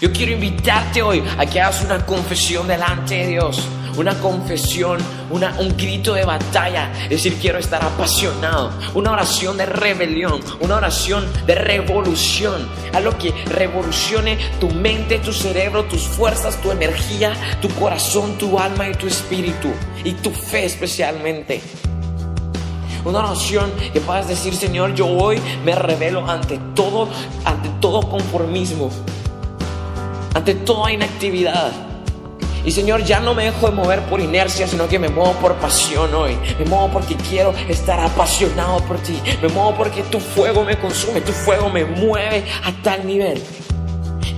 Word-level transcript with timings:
Yo 0.00 0.12
quiero 0.12 0.30
invitarte 0.30 1.02
hoy 1.02 1.24
a 1.38 1.44
que 1.44 1.60
hagas 1.60 1.82
una 1.82 2.06
confesión 2.06 2.68
delante 2.68 3.16
de 3.16 3.26
Dios. 3.26 3.60
Una 3.96 4.16
confesión, 4.20 5.00
un 5.28 5.76
grito 5.76 6.14
de 6.14 6.24
batalla. 6.24 6.92
Decir, 7.08 7.36
quiero 7.40 7.58
estar 7.58 7.82
apasionado. 7.82 8.70
Una 8.94 9.10
oración 9.10 9.56
de 9.56 9.66
rebelión. 9.66 10.40
Una 10.60 10.76
oración 10.76 11.26
de 11.46 11.56
revolución. 11.56 12.68
Algo 12.92 13.18
que 13.18 13.32
revolucione 13.46 14.38
tu 14.60 14.70
mente, 14.70 15.18
tu 15.18 15.32
cerebro, 15.32 15.82
tus 15.86 16.02
fuerzas, 16.02 16.62
tu 16.62 16.70
energía, 16.70 17.32
tu 17.60 17.68
corazón, 17.70 18.38
tu 18.38 18.56
alma 18.56 18.88
y 18.88 18.94
tu 18.94 19.08
espíritu. 19.08 19.72
Y 20.04 20.12
tu 20.12 20.30
fe 20.30 20.64
especialmente. 20.64 21.60
Una 23.04 23.18
oración 23.18 23.72
que 23.92 24.00
puedas 24.00 24.28
decir, 24.28 24.54
Señor, 24.54 24.94
yo 24.94 25.08
hoy 25.08 25.40
me 25.64 25.74
revelo 25.74 26.28
ante 26.30 26.60
todo, 26.76 27.08
ante 27.44 27.68
todo 27.80 28.08
conformismo 28.08 28.92
ante 30.38 30.54
toda 30.54 30.92
inactividad. 30.92 31.72
Y 32.64 32.70
Señor, 32.70 33.02
ya 33.02 33.18
no 33.18 33.34
me 33.34 33.44
dejo 33.44 33.68
de 33.68 33.72
mover 33.72 34.00
por 34.02 34.20
inercia, 34.20 34.68
sino 34.68 34.88
que 34.88 34.98
me 34.98 35.08
muevo 35.08 35.32
por 35.34 35.54
pasión 35.56 36.14
hoy. 36.14 36.38
Me 36.58 36.64
muevo 36.64 36.90
porque 36.92 37.16
quiero 37.16 37.52
estar 37.68 37.98
apasionado 37.98 38.78
por 38.84 38.98
ti. 38.98 39.20
Me 39.42 39.48
muevo 39.48 39.74
porque 39.74 40.02
tu 40.04 40.20
fuego 40.20 40.64
me 40.64 40.78
consume, 40.78 41.20
tu 41.22 41.32
fuego 41.32 41.70
me 41.70 41.84
mueve 41.84 42.44
a 42.64 42.72
tal 42.82 43.04
nivel 43.04 43.42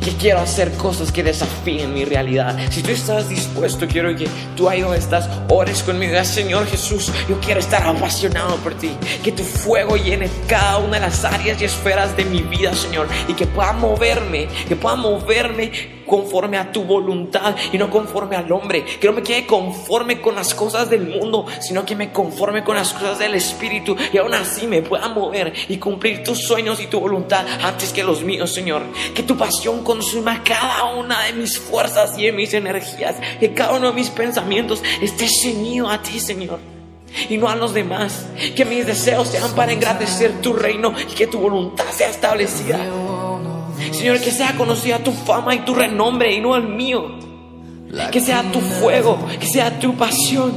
que 0.00 0.12
quiero 0.16 0.40
hacer 0.40 0.72
cosas 0.72 1.12
que 1.12 1.22
desafíen 1.22 1.92
mi 1.92 2.04
realidad. 2.04 2.56
Si 2.70 2.82
tú 2.82 2.90
estás 2.90 3.28
dispuesto, 3.28 3.86
quiero 3.86 4.14
que 4.16 4.28
tú 4.56 4.68
ahí 4.68 4.80
donde 4.80 4.98
estás 4.98 5.28
ores 5.48 5.82
conmigo. 5.82 6.22
Señor 6.24 6.66
Jesús, 6.66 7.12
yo 7.28 7.38
quiero 7.40 7.60
estar 7.60 7.86
apasionado 7.86 8.56
por 8.56 8.74
ti. 8.74 8.96
Que 9.22 9.32
tu 9.32 9.42
fuego 9.42 9.96
llene 9.96 10.28
cada 10.46 10.78
una 10.78 10.94
de 10.94 11.00
las 11.00 11.24
áreas 11.24 11.60
y 11.60 11.64
esferas 11.64 12.16
de 12.16 12.24
mi 12.24 12.42
vida, 12.42 12.74
Señor. 12.74 13.08
Y 13.28 13.34
que 13.34 13.46
pueda 13.46 13.72
moverme, 13.72 14.48
que 14.68 14.76
pueda 14.76 14.96
moverme 14.96 15.99
conforme 16.10 16.58
a 16.58 16.72
tu 16.72 16.82
voluntad 16.82 17.54
y 17.72 17.78
no 17.78 17.88
conforme 17.88 18.34
al 18.34 18.50
hombre. 18.50 18.84
Que 18.84 19.06
no 19.06 19.12
me 19.12 19.22
quede 19.22 19.46
conforme 19.46 20.20
con 20.20 20.34
las 20.34 20.52
cosas 20.52 20.90
del 20.90 21.06
mundo, 21.06 21.46
sino 21.60 21.86
que 21.86 21.94
me 21.94 22.10
conforme 22.10 22.64
con 22.64 22.74
las 22.74 22.92
cosas 22.92 23.20
del 23.20 23.34
Espíritu 23.34 23.96
y 24.12 24.18
aún 24.18 24.34
así 24.34 24.66
me 24.66 24.82
pueda 24.82 25.08
mover 25.08 25.52
y 25.68 25.76
cumplir 25.76 26.24
tus 26.24 26.38
sueños 26.40 26.80
y 26.80 26.88
tu 26.88 26.98
voluntad 26.98 27.46
antes 27.62 27.92
que 27.92 28.02
los 28.02 28.22
míos, 28.22 28.52
Señor. 28.52 28.82
Que 29.14 29.22
tu 29.22 29.36
pasión 29.36 29.84
consuma 29.84 30.42
cada 30.42 30.84
una 30.92 31.22
de 31.22 31.32
mis 31.32 31.58
fuerzas 31.58 32.18
y 32.18 32.26
de 32.26 32.32
mis 32.32 32.52
energías, 32.52 33.16
que 33.38 33.54
cada 33.54 33.74
uno 33.74 33.88
de 33.88 33.94
mis 33.94 34.10
pensamientos 34.10 34.82
esté 35.00 35.28
ceñido 35.28 35.88
a 35.88 36.02
ti, 36.02 36.18
Señor 36.18 36.58
y 37.28 37.36
no 37.38 37.48
a 37.48 37.56
los 37.56 37.74
demás. 37.74 38.26
Que 38.56 38.64
mis 38.64 38.86
deseos 38.86 39.28
sean 39.28 39.52
para 39.54 39.72
engrandecer 39.72 40.40
tu 40.40 40.52
reino 40.52 40.94
y 40.98 41.14
que 41.14 41.26
tu 41.26 41.38
voluntad 41.38 41.86
sea 41.92 42.08
establecida. 42.08 42.78
Señor, 43.92 44.20
que 44.20 44.30
sea 44.30 44.56
conocida 44.56 44.98
tu 44.98 45.12
fama 45.12 45.54
y 45.54 45.60
tu 45.60 45.74
renombre 45.74 46.34
y 46.34 46.40
no 46.40 46.56
el 46.56 46.68
mío. 46.68 47.18
Que 48.12 48.20
sea 48.20 48.42
tu 48.52 48.60
fuego, 48.60 49.18
que 49.40 49.46
sea 49.46 49.80
tu 49.80 49.96
pasión, 49.96 50.52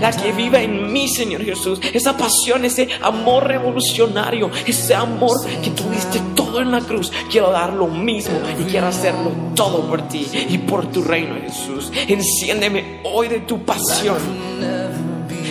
la 0.00 0.12
que 0.12 0.30
viva 0.30 0.60
en 0.60 0.92
mí, 0.92 1.08
Señor 1.08 1.44
Jesús. 1.44 1.80
Esa 1.92 2.16
pasión, 2.16 2.64
ese 2.64 2.88
amor 3.02 3.48
revolucionario, 3.48 4.52
ese 4.64 4.94
amor 4.94 5.36
que 5.62 5.70
tuviste 5.70 6.20
todo 6.36 6.62
en 6.62 6.70
la 6.70 6.80
cruz. 6.80 7.12
Quiero 7.28 7.50
dar 7.50 7.72
lo 7.72 7.88
mismo 7.88 8.38
y 8.60 8.64
quiero 8.70 8.86
hacerlo 8.86 9.32
todo 9.56 9.88
por 9.88 10.06
ti 10.06 10.28
y 10.48 10.58
por 10.58 10.86
tu 10.92 11.02
reino, 11.02 11.34
Jesús. 11.42 11.90
Enciéndeme 12.06 13.00
hoy 13.02 13.28
de 13.28 13.40
tu 13.40 13.64
pasión. 13.64 14.18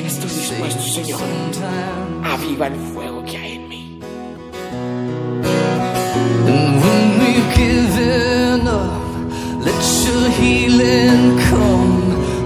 Estoy 0.06 0.30
dispuesto, 0.30 0.84
Señor. 0.84 1.20
Aviva 2.24 2.68
el 2.68 2.76
fuego 2.76 3.26
que 3.26 3.38
hay 3.38 3.65
healing 10.40 11.38
come 11.50 11.96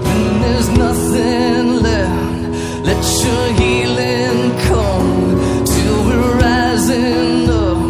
when 0.04 0.40
there's 0.42 0.68
nothing 0.70 1.82
left. 1.82 2.42
Let 2.88 3.02
your 3.24 3.44
healing 3.60 4.38
come 4.68 5.64
till 5.72 5.98
we're 6.06 6.34
rising 6.38 7.48
up. 7.50 7.80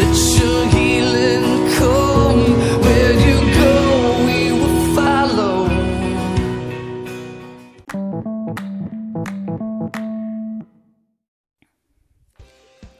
Let 0.00 0.16
your 0.38 0.60
healing 0.76 1.46
come. 1.78 2.42
Where 2.84 3.14
you 3.26 3.36
go, 3.60 3.74
we 4.26 4.40
will 4.58 4.80
follow. 4.96 5.68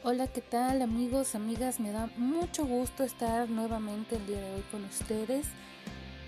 Hola, 0.03 0.27
¿qué 0.29 0.41
tal 0.41 0.83
amigos, 0.83 1.35
amigas? 1.35 1.81
Me 1.81 1.93
da 1.93 2.09
mucho 2.17 2.65
gusto 2.65 3.05
estar 3.05 3.49
nuevamente 3.51 4.17
el 4.17 4.27
día 4.27 4.41
de 4.41 4.55
hoy 4.55 4.65
con 4.71 4.85
ustedes. 4.85 5.47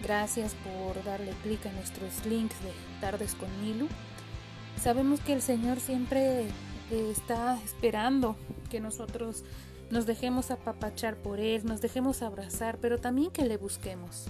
Gracias 0.03 0.57
por 0.65 1.05
darle 1.05 1.31
clic 1.45 1.65
a 1.67 1.73
nuestros 1.73 2.27
links 2.27 2.57
de 2.63 2.73
Tardes 3.01 3.37
con 3.37 3.49
Milu. 3.63 3.87
Sabemos 4.81 5.21
que 5.21 5.33
el 5.33 5.41
Señor 5.41 5.79
siempre 5.79 6.43
eh, 6.43 7.11
está 7.13 7.61
esperando 7.63 8.37
que 8.69 8.81
nosotros 8.81 9.45
nos 9.91 10.05
dejemos 10.05 10.51
apapachar 10.51 11.15
por 11.15 11.39
Él, 11.39 11.65
nos 11.65 11.81
dejemos 11.81 12.23
abrazar, 12.23 12.79
pero 12.79 12.99
también 12.99 13.31
que 13.31 13.45
le 13.45 13.59
busquemos. 13.59 14.27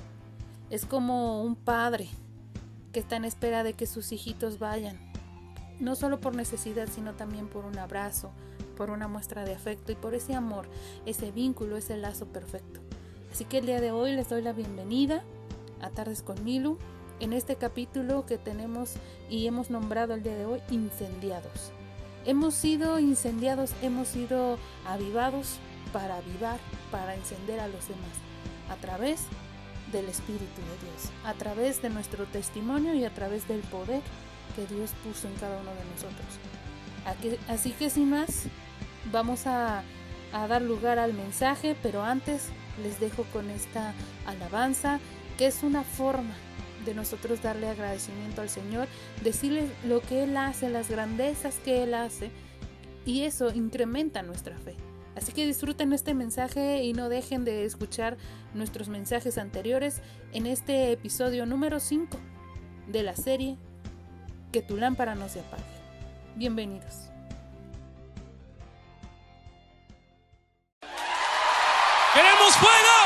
Es 0.69 0.84
como 0.84 1.43
un 1.43 1.56
padre 1.56 2.09
que 2.93 3.00
está 3.00 3.16
en 3.16 3.25
espera 3.25 3.65
de 3.65 3.72
que 3.72 3.87
sus 3.87 4.12
hijitos 4.12 4.59
vayan, 4.59 4.99
no 5.81 5.97
solo 5.97 6.21
por 6.21 6.37
necesidad, 6.37 6.88
sino 6.93 7.15
también 7.15 7.49
por 7.49 7.65
un 7.65 7.78
abrazo, 7.78 8.31
por 8.77 8.91
una 8.91 9.09
muestra 9.09 9.47
de 9.47 9.55
afecto 9.55 9.91
y 9.91 9.94
por 9.94 10.15
ese 10.15 10.34
amor, 10.34 10.69
ese 11.06 11.31
vínculo, 11.31 11.78
ese 11.78 11.97
lazo 11.97 12.27
perfecto. 12.27 12.81
Así 13.32 13.47
que 13.47 13.59
el 13.59 13.66
día 13.66 13.81
de 13.81 13.93
hoy 13.93 14.12
les 14.12 14.28
doy 14.28 14.43
la 14.43 14.53
bienvenida 14.53 15.25
a 15.82 15.91
Tardes 15.91 16.22
con 16.22 16.43
Milu 16.44 16.78
en 17.20 17.32
este 17.32 17.56
capítulo 17.56 18.25
que 18.26 18.38
tenemos 18.38 18.94
y 19.28 19.47
hemos 19.47 19.70
nombrado 19.70 20.15
el 20.15 20.22
día 20.22 20.37
de 20.37 20.47
hoy 20.47 20.60
Incendiados. 20.70 21.72
Hemos 22.25 22.54
sido 22.54 22.98
incendiados, 22.98 23.72
hemos 23.82 24.09
sido 24.09 24.59
avivados 24.87 25.59
para 25.93 26.16
avivar, 26.16 26.59
para 26.91 27.15
encender 27.15 27.60
a 27.60 27.66
los 27.66 27.88
demás 27.88 28.16
a 28.70 28.76
través 28.76 29.22
del 29.93 30.09
Espíritu 30.09 30.43
de 30.44 30.87
Dios, 30.87 31.10
a 31.25 31.34
través 31.34 31.82
de 31.82 31.91
nuestro 31.91 32.25
testimonio 32.26 32.94
y 32.94 33.04
a 33.04 33.12
través 33.12 33.47
del 33.49 33.60
poder 33.60 34.00
que 34.56 34.66
Dios 34.72 34.93
puso 35.04 35.28
en 35.28 35.34
cada 35.34 35.60
uno 35.60 35.70
de 35.70 35.84
nosotros. 35.93 37.38
Así 37.49 37.72
que 37.72 37.91
sin 37.91 38.10
más, 38.10 38.44
vamos 39.10 39.47
a, 39.47 39.82
a, 40.32 40.47
dar 40.47 40.62
lugar 40.62 40.99
al 40.99 41.12
mensaje, 41.12 41.76
pero 41.82 42.03
antes 42.03 42.49
les 42.82 43.00
dejo 43.00 43.25
con 43.32 43.50
esta 43.50 43.93
alabanza, 44.26 45.00
que 45.37 45.47
es 45.47 45.62
una 45.62 45.82
forma 45.82 46.34
de 46.84 46.94
nosotros 46.94 47.43
darle 47.43 47.69
agradecimiento 47.69 48.43
al 48.43 48.48
Señor, 48.48 48.88
decirle 49.22 49.69
lo 49.84 50.00
que 50.00 50.25
Él 50.25 50.37
hace, 50.37 50.69
las 50.69 50.88
grandezas 50.91 51.56
que 51.65 51.82
Él 51.84 51.94
hace, 51.94 52.31
y 53.04 53.22
eso 53.22 53.53
incrementa 53.53 54.22
nuestra 54.22 54.56
fe. 54.59 54.76
Así 55.16 55.32
que 55.32 55.47
disfruten 55.47 55.93
este 55.93 56.15
mensaje 56.15 56.82
y 56.82 56.94
no 56.94 57.09
dejen 57.09 57.44
de 57.44 57.65
escuchar 57.65 58.16
nuestros 58.54 58.88
mensajes 58.88 59.37
anteriores 59.38 60.00
en 60.32 60.47
este 60.47 60.93
episodio 60.93 61.44
número 61.44 61.81
5 61.81 62.19
de 62.88 63.03
la 63.03 63.14
serie 63.14 63.59
Que 64.53 64.62
tu 64.62 64.76
lámpara 64.76 65.14
no 65.14 65.28
se 65.28 65.41
apague. 65.41 65.62
Bienvenidos. 66.37 67.10
¡Queremos 72.14 72.54
fuego! 72.56 73.03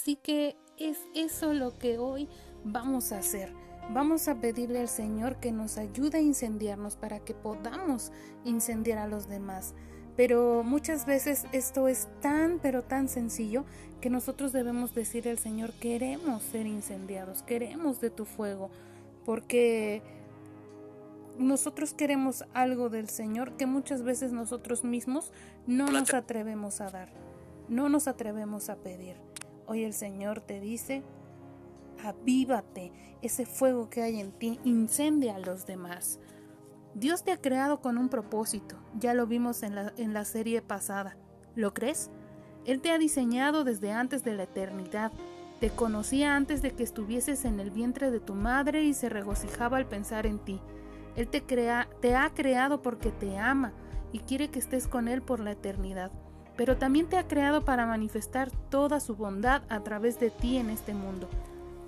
Así 0.00 0.16
que 0.16 0.56
es 0.78 0.96
eso 1.14 1.52
lo 1.52 1.76
que 1.76 1.98
hoy 1.98 2.26
vamos 2.64 3.12
a 3.12 3.18
hacer. 3.18 3.52
Vamos 3.92 4.28
a 4.28 4.40
pedirle 4.40 4.80
al 4.80 4.88
Señor 4.88 5.36
que 5.40 5.52
nos 5.52 5.76
ayude 5.76 6.16
a 6.16 6.22
incendiarnos 6.22 6.96
para 6.96 7.20
que 7.20 7.34
podamos 7.34 8.10
incendiar 8.46 8.96
a 8.96 9.06
los 9.06 9.28
demás. 9.28 9.74
Pero 10.16 10.62
muchas 10.64 11.04
veces 11.04 11.44
esto 11.52 11.86
es 11.86 12.08
tan, 12.22 12.60
pero 12.60 12.80
tan 12.82 13.08
sencillo 13.08 13.66
que 14.00 14.08
nosotros 14.08 14.52
debemos 14.52 14.94
decir 14.94 15.28
al 15.28 15.38
Señor, 15.38 15.74
queremos 15.74 16.44
ser 16.44 16.64
incendiados, 16.64 17.42
queremos 17.42 18.00
de 18.00 18.08
tu 18.08 18.24
fuego, 18.24 18.70
porque 19.26 20.02
nosotros 21.36 21.92
queremos 21.92 22.46
algo 22.54 22.88
del 22.88 23.10
Señor 23.10 23.54
que 23.58 23.66
muchas 23.66 24.02
veces 24.02 24.32
nosotros 24.32 24.82
mismos 24.82 25.30
no 25.66 25.88
nos 25.88 26.14
atrevemos 26.14 26.80
a 26.80 26.88
dar, 26.88 27.12
no 27.68 27.90
nos 27.90 28.08
atrevemos 28.08 28.70
a 28.70 28.76
pedir. 28.76 29.29
Hoy 29.70 29.84
el 29.84 29.92
Señor 29.92 30.40
te 30.40 30.58
dice, 30.58 31.04
avívate, 32.04 32.92
ese 33.22 33.46
fuego 33.46 33.88
que 33.88 34.02
hay 34.02 34.18
en 34.18 34.32
ti, 34.32 34.58
incendia 34.64 35.36
a 35.36 35.38
los 35.38 35.64
demás. 35.64 36.18
Dios 36.94 37.22
te 37.22 37.30
ha 37.30 37.36
creado 37.36 37.80
con 37.80 37.96
un 37.96 38.08
propósito, 38.08 38.74
ya 38.98 39.14
lo 39.14 39.28
vimos 39.28 39.62
en 39.62 39.76
la, 39.76 39.92
en 39.96 40.12
la 40.12 40.24
serie 40.24 40.60
pasada. 40.60 41.16
¿Lo 41.54 41.72
crees? 41.72 42.10
Él 42.64 42.80
te 42.80 42.90
ha 42.90 42.98
diseñado 42.98 43.62
desde 43.62 43.92
antes 43.92 44.24
de 44.24 44.34
la 44.34 44.42
eternidad. 44.42 45.12
Te 45.60 45.70
conocía 45.70 46.34
antes 46.34 46.62
de 46.62 46.72
que 46.72 46.82
estuvieses 46.82 47.44
en 47.44 47.60
el 47.60 47.70
vientre 47.70 48.10
de 48.10 48.18
tu 48.18 48.34
madre 48.34 48.82
y 48.82 48.92
se 48.92 49.08
regocijaba 49.08 49.76
al 49.76 49.86
pensar 49.86 50.26
en 50.26 50.40
ti. 50.40 50.60
Él 51.14 51.28
te, 51.28 51.44
crea, 51.44 51.88
te 52.00 52.16
ha 52.16 52.28
creado 52.34 52.82
porque 52.82 53.12
te 53.12 53.38
ama 53.38 53.72
y 54.10 54.18
quiere 54.18 54.48
que 54.48 54.58
estés 54.58 54.88
con 54.88 55.06
Él 55.06 55.22
por 55.22 55.38
la 55.38 55.52
eternidad. 55.52 56.10
Pero 56.60 56.76
también 56.76 57.06
te 57.06 57.16
ha 57.16 57.26
creado 57.26 57.64
para 57.64 57.86
manifestar 57.86 58.50
toda 58.68 59.00
su 59.00 59.16
bondad 59.16 59.62
a 59.70 59.80
través 59.80 60.20
de 60.20 60.28
ti 60.28 60.58
en 60.58 60.68
este 60.68 60.92
mundo. 60.92 61.26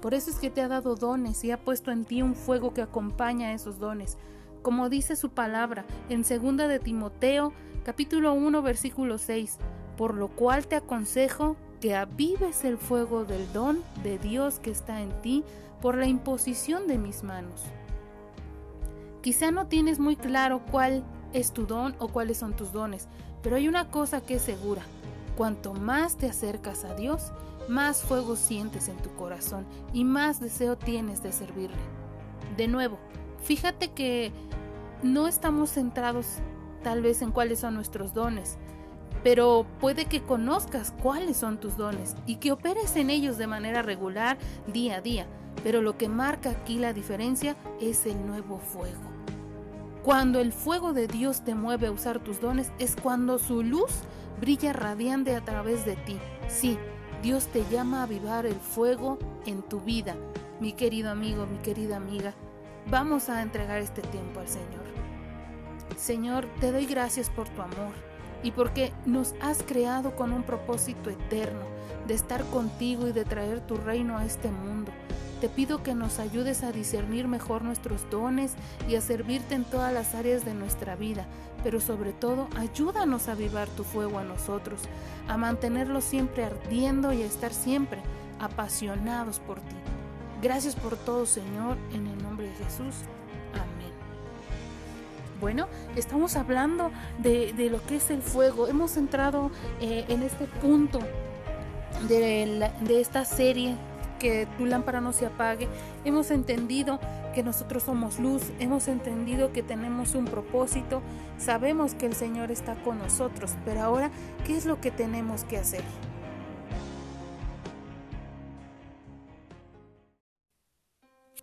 Por 0.00 0.14
eso 0.14 0.31
es 0.31 0.37
que 0.37 0.49
te 0.49 0.62
ha 0.62 0.69
dado 0.69 0.95
dones 0.95 1.45
y 1.45 1.50
ha 1.50 1.59
puesto 1.59 1.91
en 1.91 2.07
ti 2.07 2.23
un 2.23 2.35
fuego 2.35 2.73
que 2.73 2.81
acompaña 2.81 3.49
a 3.49 3.52
esos 3.52 3.79
dones. 3.79 4.17
Como 4.62 4.88
dice 4.88 5.14
su 5.14 5.29
palabra 5.29 5.85
en 6.09 6.23
2 6.23 6.57
de 6.57 6.79
Timoteo, 6.79 7.52
capítulo 7.85 8.33
1, 8.33 8.62
versículo 8.62 9.19
6, 9.19 9.59
por 9.99 10.14
lo 10.14 10.29
cual 10.29 10.67
te 10.67 10.76
aconsejo 10.76 11.55
que 11.83 11.95
avives 11.95 12.64
el 12.64 12.79
fuego 12.79 13.26
del 13.26 13.52
don 13.52 13.83
de 14.02 14.17
Dios 14.17 14.59
que 14.59 14.71
está 14.71 15.02
en 15.02 15.11
ti 15.21 15.45
por 15.83 15.99
la 15.99 16.07
imposición 16.07 16.87
de 16.87 16.97
mis 16.97 17.25
manos. 17.25 17.62
Quizá 19.21 19.50
no 19.50 19.67
tienes 19.67 19.99
muy 19.99 20.17
claro 20.17 20.62
cuál 20.71 21.05
es 21.33 21.53
tu 21.53 21.67
don 21.67 21.95
o 21.99 22.09
cuáles 22.09 22.39
son 22.39 22.55
tus 22.55 22.73
dones, 22.73 23.09
pero 23.43 23.57
hay 23.57 23.69
una 23.69 23.91
cosa 23.91 24.21
que 24.21 24.35
es 24.35 24.43
segura. 24.43 24.83
Cuanto 25.37 25.75
más 25.75 26.17
te 26.17 26.29
acercas 26.29 26.85
a 26.85 26.95
Dios, 26.95 27.33
más 27.69 28.03
fuego 28.03 28.37
sientes 28.37 28.89
en 28.89 28.97
tu 28.99 29.11
corazón 29.15 29.67
y 29.93 30.05
más 30.05 30.41
deseo 30.41 30.77
tienes 30.77 31.23
de 31.23 31.33
servirle. 31.33 31.77
De 32.57 32.69
nuevo, 32.69 32.99
fíjate 33.45 33.93
que 33.93 34.33
no 35.03 35.27
estamos 35.27 35.71
centrados 35.71 36.27
tal 36.83 37.03
vez 37.03 37.23
en 37.23 37.31
cuáles 37.31 37.61
son 37.61 37.75
nuestros 37.75 38.12
dones, 38.12 38.59
pero 39.23 39.67
puede 39.81 40.07
que 40.07 40.23
conozcas 40.23 40.93
cuáles 41.03 41.37
son 41.37 41.59
tus 41.59 41.77
dones 41.77 42.17
y 42.27 42.37
que 42.37 42.53
operes 42.53 42.97
en 42.97 43.11
ellos 43.11 43.39
de 43.39 43.47
manera 43.47 43.83
regular 43.83 44.37
día 44.67 44.97
a 44.97 45.01
día, 45.01 45.27
pero 45.62 45.81
lo 45.81 45.97
que 45.97 46.09
marca 46.09 46.51
aquí 46.51 46.79
la 46.79 46.93
diferencia 46.93 47.57
es 47.81 48.07
el 48.07 48.27
nuevo 48.27 48.59
fuego. 48.59 49.12
Cuando 50.02 50.40
el 50.40 50.52
fuego 50.52 50.92
de 50.92 51.06
Dios 51.06 51.44
te 51.44 51.54
mueve 51.54 51.87
a 51.87 51.92
usar 51.92 52.18
tus 52.18 52.40
dones 52.40 52.73
es 52.80 52.97
cuando 52.97 53.38
su 53.38 53.62
luz 53.62 53.92
brilla 54.40 54.73
radiante 54.73 55.37
a 55.37 55.44
través 55.44 55.87
de 55.87 55.94
ti. 55.94 56.18
Sí, 56.49 56.76
Dios 57.23 57.47
te 57.47 57.64
llama 57.71 58.00
a 58.00 58.02
avivar 58.02 58.44
el 58.44 58.56
fuego 58.56 59.21
en 59.47 59.62
tu 59.62 59.80
vida. 59.80 60.16
Mi 60.59 60.73
querido 60.73 61.09
amigo, 61.09 61.47
mi 61.47 61.59
querida 61.59 61.99
amiga, 61.99 62.35
vamos 62.90 63.28
a 63.28 63.42
entregar 63.42 63.80
este 63.80 64.02
tiempo 64.02 64.40
al 64.40 64.49
Señor. 64.49 64.82
Señor, 65.97 66.47
te 66.59 66.73
doy 66.73 66.87
gracias 66.87 67.30
por 67.30 67.49
tu 67.49 67.62
amor 67.62 67.94
y 68.42 68.50
porque 68.50 68.92
nos 69.06 69.37
has 69.40 69.62
creado 69.62 70.16
con 70.16 70.32
un 70.32 70.42
propósito 70.42 71.11
eterno 71.11 71.62
de 72.09 72.14
estar 72.14 72.42
contigo 72.47 73.06
y 73.06 73.12
de 73.12 73.25
traer 73.25 73.64
tu 73.68 73.76
reino 73.76 74.18
a 74.18 74.25
este 74.25 74.50
mundo. 74.50 74.90
Te 75.43 75.49
pido 75.49 75.83
que 75.83 75.97
nos 75.97 76.21
ayudes 76.21 76.63
a 76.63 76.71
discernir 76.71 77.27
mejor 77.27 77.63
nuestros 77.63 78.09
dones 78.11 78.53
y 78.89 78.95
a 78.95 79.01
servirte 79.01 79.57
en 79.57 79.65
todas 79.65 79.93
las 79.93 80.15
áreas 80.15 80.45
de 80.45 80.55
nuestra 80.55 80.95
vida, 80.95 81.27
pero 81.65 81.81
sobre 81.81 82.13
todo 82.13 82.47
ayúdanos 82.57 83.27
a 83.27 83.33
avivar 83.33 83.67
tu 83.67 83.83
fuego 83.83 84.21
a 84.21 84.23
nosotros, 84.23 84.83
a 85.27 85.37
mantenerlo 85.37 86.01
siempre 86.01 86.45
ardiendo 86.45 87.13
y 87.13 87.23
a 87.23 87.27
estar 87.27 87.53
siempre 87.53 88.03
apasionados 88.39 89.41
por 89.41 89.59
ti. 89.59 89.75
Gracias 90.41 90.77
por 90.77 90.97
todo, 90.97 91.27
Señor, 91.27 91.77
en 91.93 92.07
el 92.07 92.23
nombre 92.23 92.47
de 92.47 92.55
Jesús. 92.55 92.95
Amén. 93.53 93.93
Bueno, 95.41 95.67
estamos 95.97 96.37
hablando 96.37 96.93
de, 97.19 97.53
de 97.53 97.69
lo 97.69 97.85
que 97.85 97.97
es 97.97 98.11
el 98.13 98.23
fuego. 98.23 98.69
Hemos 98.69 98.97
entrado 98.97 99.51
eh, 99.81 100.05
en 100.07 100.23
este 100.23 100.45
punto 100.47 101.01
de, 102.07 102.71
de 102.83 103.01
esta 103.01 103.25
serie 103.25 103.77
que 104.23 104.47
tu 104.57 104.67
lámpara 104.67 105.00
no 105.00 105.12
se 105.12 105.26
apague. 105.26 105.67
Hemos 106.05 106.31
entendido 106.31 107.00
que 107.35 107.43
nosotros 107.43 107.83
somos 107.83 108.21
luz, 108.21 108.52
hemos 108.61 108.87
entendido 108.87 109.52
que 109.52 109.64
tenemos 109.64 110.14
un 110.14 110.26
propósito, 110.26 111.02
sabemos 111.38 111.95
que 111.95 112.07
el 112.07 112.14
Señor 112.14 112.52
está 112.52 112.76
con 112.85 112.99
nosotros, 112.99 113.57
pero 113.64 113.83
ahora, 113.83 114.12
¿qué 114.47 114.57
es 114.57 114.64
lo 114.64 114.81
que 114.81 114.93
tenemos 114.93 115.43
que 115.43 115.59
hacer? 115.59 115.83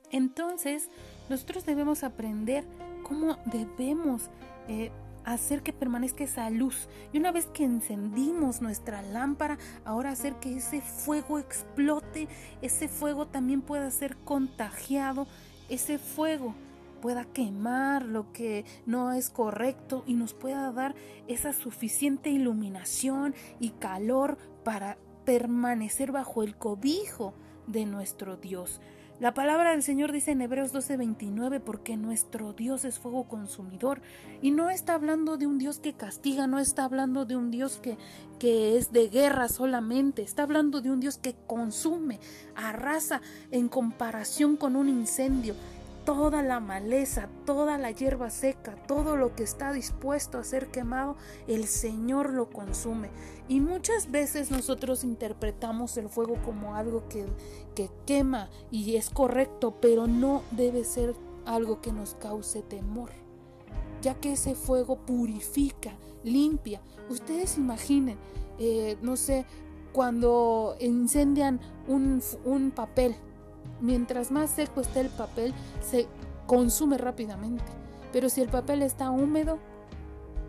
Entonces, 0.09 0.89
nosotros 1.29 1.65
debemos 1.65 2.03
aprender 2.03 2.63
cómo 3.03 3.38
debemos 3.45 4.29
eh, 4.69 4.89
hacer 5.33 5.62
que 5.63 5.74
permanezca 5.74 6.24
esa 6.24 6.50
luz. 6.50 6.89
Y 7.13 7.17
una 7.17 7.31
vez 7.31 7.48
que 7.48 7.63
encendimos 7.63 8.62
nuestra 8.62 9.01
lámpara, 9.01 9.57
ahora 9.86 10.12
hacer 10.12 10.36
que 10.36 10.57
ese 10.57 10.81
fuego 10.81 11.39
explote, 11.39 12.27
ese 12.62 12.88
fuego 12.88 13.27
también 13.27 13.62
pueda 13.62 13.89
ser 13.91 14.17
contagiado, 14.17 15.27
ese 15.69 15.98
fuego 15.98 16.53
pueda 17.01 17.25
quemar 17.25 18.03
lo 18.03 18.31
que 18.33 18.65
no 18.86 19.12
es 19.12 19.29
correcto 19.29 20.03
y 20.05 20.15
nos 20.15 20.33
pueda 20.33 20.71
dar 20.71 20.95
esa 21.27 21.53
suficiente 21.53 22.29
iluminación 22.29 23.33
y 23.59 23.69
calor 23.71 24.38
para 24.63 24.98
permanecer 25.25 26.12
bajo 26.12 26.43
el 26.43 26.57
cobijo 26.57 27.33
de 27.67 27.86
nuestro 27.86 28.36
Dios. 28.36 28.81
La 29.19 29.33
palabra 29.33 29.71
del 29.71 29.83
Señor 29.83 30.13
dice 30.13 30.31
en 30.31 30.41
Hebreos 30.41 30.71
12:29 30.71 31.59
porque 31.59 31.97
nuestro 31.97 32.53
Dios 32.53 32.85
es 32.85 32.99
fuego 32.99 33.27
consumidor. 33.27 34.01
Y 34.41 34.51
no 34.51 34.69
está 34.69 34.93
hablando 34.93 35.35
de 35.35 35.45
un 35.45 35.57
Dios 35.57 35.79
que 35.79 35.91
castiga, 35.91 36.47
no 36.47 36.57
está 36.57 36.85
hablando 36.85 37.25
de 37.25 37.35
un 37.35 37.51
Dios 37.51 37.79
que, 37.83 37.97
que 38.39 38.77
es 38.77 38.93
de 38.93 39.09
guerra 39.09 39.49
solamente, 39.49 40.21
está 40.21 40.43
hablando 40.43 40.79
de 40.79 40.91
un 40.91 41.01
Dios 41.01 41.17
que 41.17 41.35
consume, 41.47 42.21
arrasa 42.55 43.21
en 43.51 43.67
comparación 43.67 44.55
con 44.55 44.77
un 44.77 44.88
incendio 44.88 45.53
toda 46.15 46.41
la 46.41 46.59
maleza, 46.59 47.29
toda 47.45 47.77
la 47.77 47.91
hierba 47.91 48.31
seca, 48.31 48.75
todo 48.87 49.15
lo 49.15 49.35
que 49.35 49.43
está 49.43 49.71
dispuesto 49.71 50.39
a 50.39 50.43
ser 50.43 50.71
quemado, 50.71 51.15
el 51.45 51.67
Señor 51.67 52.33
lo 52.33 52.49
consume. 52.49 53.11
Y 53.47 53.61
muchas 53.61 54.09
veces 54.09 54.49
nosotros 54.49 55.03
interpretamos 55.03 55.97
el 55.97 56.09
fuego 56.09 56.41
como 56.43 56.73
algo 56.73 57.07
que, 57.09 57.27
que 57.75 57.91
quema 58.07 58.49
y 58.71 58.95
es 58.95 59.11
correcto, 59.11 59.75
pero 59.79 60.07
no 60.07 60.41
debe 60.49 60.83
ser 60.83 61.13
algo 61.45 61.79
que 61.79 61.93
nos 61.93 62.15
cause 62.15 62.63
temor 62.63 63.11
ya 64.01 64.15
que 64.15 64.31
ese 64.31 64.55
fuego 64.55 64.95
purifica, 64.95 65.91
limpia. 66.23 66.81
Ustedes 67.09 67.57
imaginen, 67.57 68.17
eh, 68.57 68.97
no 69.03 69.15
sé, 69.15 69.45
cuando 69.91 70.75
incendian 70.79 71.59
un, 71.87 72.19
un 72.45 72.71
papel, 72.71 73.15
Mientras 73.81 74.31
más 74.31 74.50
seco 74.50 74.81
esté 74.81 75.01
el 75.01 75.09
papel, 75.09 75.53
se 75.81 76.07
consume 76.48 76.98
rápidamente. 76.98 77.63
Pero 78.12 78.29
si 78.29 78.41
el 78.41 78.50
papel 78.50 78.81
está 78.81 79.12
húmedo, 79.12 79.59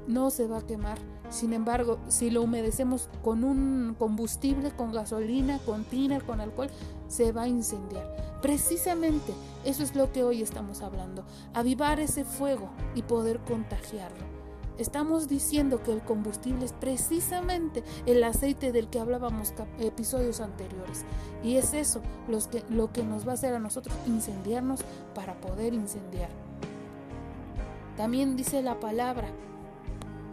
no 0.06 0.30
se 0.30 0.46
va 0.46 0.58
a 0.58 0.66
quemar. 0.66 0.98
Sin 1.30 1.52
embargo, 1.52 1.98
si 2.08 2.30
lo 2.30 2.42
humedecemos 2.42 3.08
con 3.22 3.44
un 3.44 3.94
combustible, 3.98 4.72
con 4.72 4.92
gasolina, 4.92 5.60
con 5.64 5.84
tiner, 5.84 6.24
con 6.24 6.40
alcohol, 6.40 6.70
se 7.06 7.30
va 7.30 7.42
a 7.42 7.48
incendiar. 7.48 8.38
Precisamente 8.42 9.32
eso 9.64 9.82
es 9.82 9.94
lo 9.94 10.10
que 10.12 10.24
hoy 10.24 10.42
estamos 10.42 10.82
hablando. 10.82 11.24
Avivar 11.54 12.00
ese 12.00 12.24
fuego 12.24 12.70
y 12.94 13.02
poder 13.02 13.38
contagiarlo. 13.40 14.29
Estamos 14.78 15.28
diciendo 15.28 15.82
que 15.82 15.92
el 15.92 16.00
combustible 16.00 16.64
es 16.64 16.72
precisamente 16.72 17.84
el 18.06 18.24
aceite 18.24 18.72
del 18.72 18.88
que 18.88 18.98
hablábamos 18.98 19.52
episodios 19.78 20.40
anteriores. 20.40 21.04
Y 21.42 21.56
es 21.56 21.74
eso 21.74 22.00
que, 22.50 22.64
lo 22.70 22.92
que 22.92 23.02
nos 23.02 23.26
va 23.26 23.32
a 23.32 23.34
hacer 23.34 23.54
a 23.54 23.58
nosotros 23.58 23.94
incendiarnos 24.06 24.80
para 25.14 25.34
poder 25.40 25.74
incendiar. 25.74 26.30
También 27.96 28.36
dice 28.36 28.62
la 28.62 28.80
palabra 28.80 29.28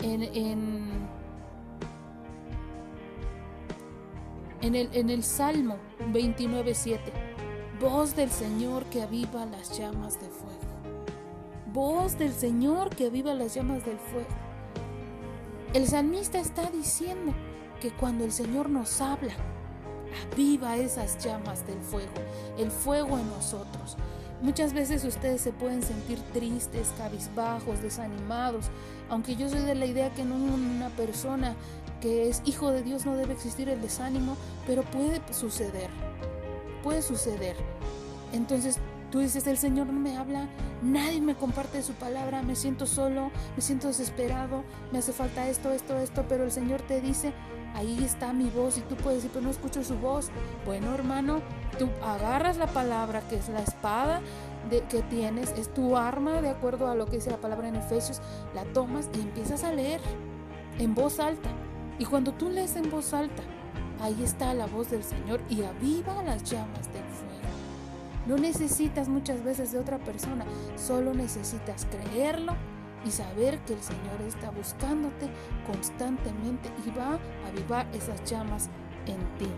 en, 0.01 0.24
en, 4.62 4.75
el, 4.75 4.89
en 4.94 5.10
el 5.10 5.24
Salmo 5.24 5.75
29.7. 6.13 7.00
Voz 7.82 8.15
del 8.15 8.32
Señor 8.32 8.86
que 8.86 9.01
aviva 9.03 9.46
las 9.46 9.77
llamas 9.77 10.20
de 10.22 10.29
fuego 10.29 10.67
voz 11.77 12.17
del 12.17 12.34
Señor 12.34 12.89
que 12.89 13.05
aviva 13.05 13.36
las 13.36 13.53
llamas 13.53 13.86
del 13.86 14.00
fuego. 14.00 14.25
El 15.75 15.88
salmista 15.88 16.39
está 16.39 16.72
diciendo 16.72 17.36
que 17.79 17.91
cuando 17.91 18.25
el 18.25 18.31
Señor 18.31 18.67
nos 18.67 19.00
habla, 19.00 19.36
aviva 20.34 20.75
esas 20.75 21.24
llamas 21.24 21.67
del 21.67 21.79
fuego, 21.79 22.10
el 22.57 22.72
fuego 22.72 23.19
en 23.19 23.29
nosotros. 23.29 23.96
Muchas 24.41 24.74
veces 24.74 25.03
ustedes 25.03 25.41
se 25.41 25.51
pueden 25.51 25.84
sentir 25.84 26.17
tristes, 26.34 26.91
cabizbajos, 26.98 27.79
desanimados, 27.84 28.72
aunque 29.07 29.36
yo 29.36 29.48
soy 29.48 29.62
de 29.62 29.75
la 29.75 29.86
idea 29.86 30.12
que 30.15 30.24
en 30.24 30.31
una 30.31 30.89
persona 30.89 31.53
que 32.01 32.27
es 32.27 32.41
hijo 32.46 32.72
de 32.72 32.81
Dios 32.81 33.05
no 33.05 33.15
debe 33.15 33.34
existir 33.34 33.69
el 33.69 33.84
desánimo, 33.84 34.36
pero 34.65 34.81
puede 34.81 35.22
suceder, 35.31 35.91
puede 36.81 37.03
suceder. 37.03 37.55
Entonces 38.34 38.79
Tú 39.12 39.20
dices, 39.20 39.48
el 39.48 39.58
Señor 39.58 39.88
no 39.88 40.00
me 40.00 40.18
habla, 40.18 40.50
nadie 40.82 41.22
me 41.22 41.36
comparte 41.36 41.82
su 41.82 41.94
palabra, 41.94 42.44
me 42.44 42.56
siento 42.56 42.86
solo, 42.86 43.32
me 43.56 43.62
siento 43.62 43.88
desesperado, 43.88 44.64
me 44.92 45.00
hace 45.00 45.14
falta 45.14 45.48
esto, 45.48 45.72
esto, 45.72 45.98
esto, 45.98 46.26
pero 46.28 46.44
el 46.44 46.52
Señor 46.52 46.82
te 46.82 47.00
dice, 47.00 47.34
ahí 47.74 48.04
está 48.04 48.34
mi 48.34 48.50
voz 48.50 48.78
y 48.78 48.82
tú 48.82 48.96
puedes 48.96 49.20
decir, 49.20 49.32
pero 49.34 49.46
no 49.46 49.52
escucho 49.52 49.82
su 49.84 49.98
voz. 49.98 50.30
Bueno, 50.66 50.94
hermano, 50.94 51.40
tú 51.80 51.90
agarras 52.04 52.58
la 52.58 52.68
palabra 52.68 53.22
que 53.30 53.38
es 53.38 53.48
la 53.48 53.62
espada 53.62 54.22
de, 54.70 54.82
que 54.84 55.02
tienes, 55.04 55.52
es 55.58 55.74
tu 55.74 55.96
arma 55.96 56.42
de 56.42 56.50
acuerdo 56.50 56.88
a 56.88 56.96
lo 56.96 57.06
que 57.06 57.16
dice 57.16 57.32
la 57.32 57.38
palabra 57.38 57.70
en 57.70 57.78
Efesios, 57.78 58.22
la 58.54 58.66
tomas 58.66 59.10
y 59.16 59.22
empiezas 59.22 59.64
a 59.64 59.72
leer 59.72 60.02
en 60.80 60.94
voz 60.94 61.22
alta. 61.22 61.50
Y 61.98 62.06
cuando 62.06 62.34
tú 62.34 62.50
lees 62.50 62.76
en 62.76 62.92
voz 62.92 63.14
alta, 63.14 63.42
ahí 64.02 64.22
está 64.22 64.54
la 64.54 64.66
voz 64.66 64.92
del 64.92 65.04
Señor 65.04 65.42
y 65.50 65.64
aviva 65.64 66.22
las 66.24 66.44
llamas 66.44 66.88
fuego. 66.88 67.07
No 68.27 68.36
necesitas 68.36 69.07
muchas 69.07 69.43
veces 69.43 69.72
de 69.72 69.79
otra 69.79 70.00
persona, 70.00 70.46
solo 70.75 71.13
necesitas 71.13 71.86
creerlo 71.86 72.55
y 73.05 73.12
saber 73.12 73.60
que 73.60 73.74
el 73.74 73.81
Señor 73.81 74.22
está 74.27 74.50
buscándote 74.50 75.29
constantemente 75.65 76.69
y 76.86 76.89
va 76.91 77.13
a 77.13 77.48
avivar 77.48 77.88
esas 77.93 78.24
llamas 78.29 78.69
en 79.05 79.19
ti. 79.38 79.50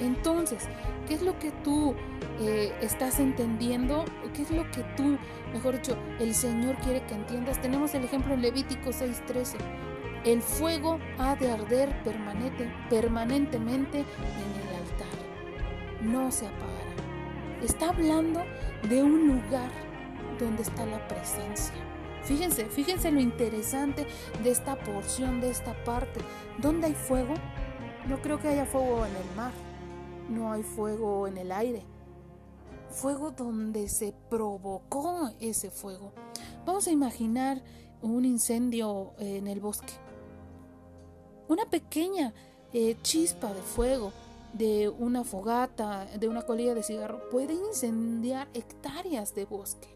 Entonces, 0.00 0.68
¿qué 1.08 1.14
es 1.14 1.22
lo 1.22 1.38
que 1.38 1.50
tú 1.50 1.94
eh, 2.40 2.72
estás 2.80 3.18
entendiendo? 3.18 4.04
¿Qué 4.34 4.42
es 4.42 4.50
lo 4.50 4.70
que 4.70 4.82
tú, 4.96 5.18
mejor 5.52 5.74
dicho, 5.74 5.96
el 6.20 6.34
Señor 6.34 6.76
quiere 6.76 7.02
que 7.02 7.14
entiendas? 7.14 7.60
Tenemos 7.60 7.92
el 7.94 8.04
ejemplo 8.04 8.34
en 8.34 8.42
Levítico 8.42 8.90
6:13. 8.90 9.56
El 10.24 10.42
fuego 10.42 10.98
ha 11.18 11.34
de 11.34 11.50
arder 11.50 12.02
permanente, 12.02 12.70
permanentemente 12.88 13.98
en 14.00 14.59
no 16.02 16.30
se 16.30 16.46
apagará. 16.46 16.90
Está 17.62 17.90
hablando 17.90 18.40
de 18.88 19.02
un 19.02 19.28
lugar 19.28 19.70
donde 20.38 20.62
está 20.62 20.86
la 20.86 21.06
presencia. 21.08 21.74
Fíjense, 22.22 22.66
fíjense 22.66 23.10
lo 23.10 23.20
interesante 23.20 24.06
de 24.42 24.50
esta 24.50 24.78
porción, 24.78 25.40
de 25.40 25.50
esta 25.50 25.74
parte. 25.84 26.20
¿Dónde 26.58 26.88
hay 26.88 26.94
fuego? 26.94 27.34
No 28.08 28.20
creo 28.20 28.38
que 28.38 28.48
haya 28.48 28.66
fuego 28.66 29.04
en 29.06 29.16
el 29.16 29.36
mar. 29.36 29.52
No 30.28 30.52
hay 30.52 30.62
fuego 30.62 31.26
en 31.26 31.38
el 31.38 31.52
aire. 31.52 31.82
Fuego 32.88 33.30
donde 33.30 33.88
se 33.88 34.14
provocó 34.28 35.30
ese 35.40 35.70
fuego. 35.70 36.12
Vamos 36.66 36.86
a 36.86 36.90
imaginar 36.90 37.62
un 38.02 38.24
incendio 38.24 39.12
en 39.18 39.46
el 39.46 39.60
bosque. 39.60 39.92
Una 41.48 41.66
pequeña 41.66 42.32
eh, 42.72 42.96
chispa 43.02 43.52
de 43.52 43.62
fuego 43.62 44.12
de 44.52 44.88
una 44.88 45.24
fogata, 45.24 46.06
de 46.18 46.28
una 46.28 46.42
colilla 46.42 46.74
de 46.74 46.82
cigarro, 46.82 47.28
puede 47.30 47.54
incendiar 47.54 48.48
hectáreas 48.54 49.34
de 49.34 49.44
bosque. 49.44 49.88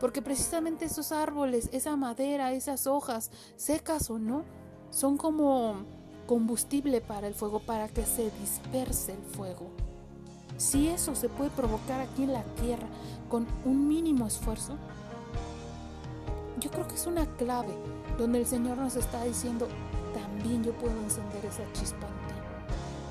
Porque 0.00 0.22
precisamente 0.22 0.84
esos 0.84 1.12
árboles, 1.12 1.68
esa 1.72 1.96
madera, 1.96 2.52
esas 2.52 2.86
hojas, 2.86 3.30
secas 3.56 4.10
o 4.10 4.18
no, 4.18 4.44
son 4.90 5.16
como 5.16 5.84
combustible 6.26 7.00
para 7.00 7.26
el 7.26 7.34
fuego, 7.34 7.60
para 7.60 7.88
que 7.88 8.04
se 8.04 8.30
disperse 8.40 9.12
el 9.12 9.22
fuego. 9.22 9.70
Si 10.56 10.88
eso 10.88 11.14
se 11.14 11.28
puede 11.28 11.50
provocar 11.50 12.00
aquí 12.00 12.24
en 12.24 12.32
la 12.32 12.42
tierra 12.60 12.86
con 13.28 13.46
un 13.64 13.88
mínimo 13.88 14.26
esfuerzo, 14.26 14.76
yo 16.60 16.70
creo 16.70 16.86
que 16.86 16.94
es 16.94 17.06
una 17.06 17.26
clave 17.36 17.74
donde 18.18 18.38
el 18.38 18.46
Señor 18.46 18.78
nos 18.78 18.96
está 18.96 19.24
diciendo, 19.24 19.68
también 20.14 20.62
yo 20.62 20.72
puedo 20.72 20.96
encender 21.02 21.44
esa 21.44 21.64
chispa 21.72 22.08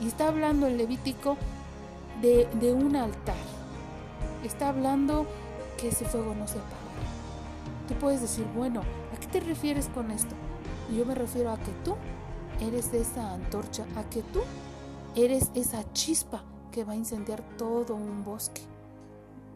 y 0.02 0.08
está 0.08 0.28
hablando 0.28 0.68
el 0.68 0.78
Levítico 0.78 1.38
de, 2.22 2.48
de 2.60 2.74
un 2.74 2.96
altar. 2.96 3.36
Está 4.44 4.70
hablando 4.70 5.26
que 5.78 5.90
ese 5.90 6.06
fuego 6.06 6.36
no 6.36 6.48
se 6.48 6.58
apagará. 6.58 6.84
Tú 7.88 7.94
puedes 7.96 8.22
decir, 8.22 8.46
bueno, 8.56 8.82
¿a 9.14 9.20
qué 9.20 9.28
te 9.28 9.40
refieres 9.40 9.88
con 9.90 10.12
esto? 10.12 10.36
Yo 10.96 11.06
me 11.06 11.16
refiero 11.16 11.52
a 11.52 11.58
que 11.58 11.72
tú 11.84 11.96
eres 12.60 12.94
esa 12.94 13.34
antorcha, 13.34 13.86
a 13.96 14.04
que 14.10 14.22
tú 14.22 14.42
eres 15.16 15.52
esa 15.54 15.84
chispa 15.94 16.44
que 16.72 16.84
va 16.84 16.94
a 16.94 16.96
incendiar 16.96 17.42
todo 17.58 17.96
un 17.96 18.24
bosque. 18.24 18.62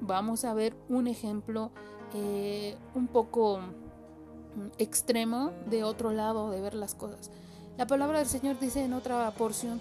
Vamos 0.01 0.45
a 0.45 0.53
ver 0.53 0.75
un 0.89 1.07
ejemplo 1.07 1.71
eh, 2.13 2.77
un 2.95 3.07
poco 3.07 3.59
mm, 3.59 4.67
extremo 4.77 5.51
de 5.69 5.83
otro 5.83 6.11
lado 6.11 6.51
de 6.51 6.61
ver 6.61 6.75
las 6.75 6.95
cosas. 6.95 7.31
La 7.77 7.87
palabra 7.87 8.19
del 8.19 8.27
Señor 8.27 8.59
dice 8.59 8.83
en 8.83 8.93
otra 8.93 9.29
porción 9.31 9.79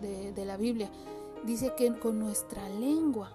de, 0.00 0.44
la 0.44 0.56
Biblia. 0.56 0.90
Dice 1.44 1.72
que 1.76 1.98
con 1.98 2.18
nuestra 2.18 2.68
lengua 2.68 3.32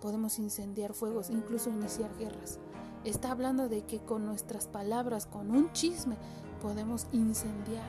podemos 0.00 0.38
incendiar 0.38 0.94
fuegos, 0.94 1.30
incluso 1.30 1.70
iniciar 1.70 2.10
guerras. 2.18 2.58
Está 3.04 3.32
hablando 3.32 3.68
de 3.68 3.82
que 3.84 4.00
con 4.00 4.24
nuestras 4.26 4.66
palabras, 4.66 5.26
con 5.26 5.50
un 5.50 5.72
chisme, 5.72 6.16
podemos 6.60 7.06
incendiar 7.12 7.88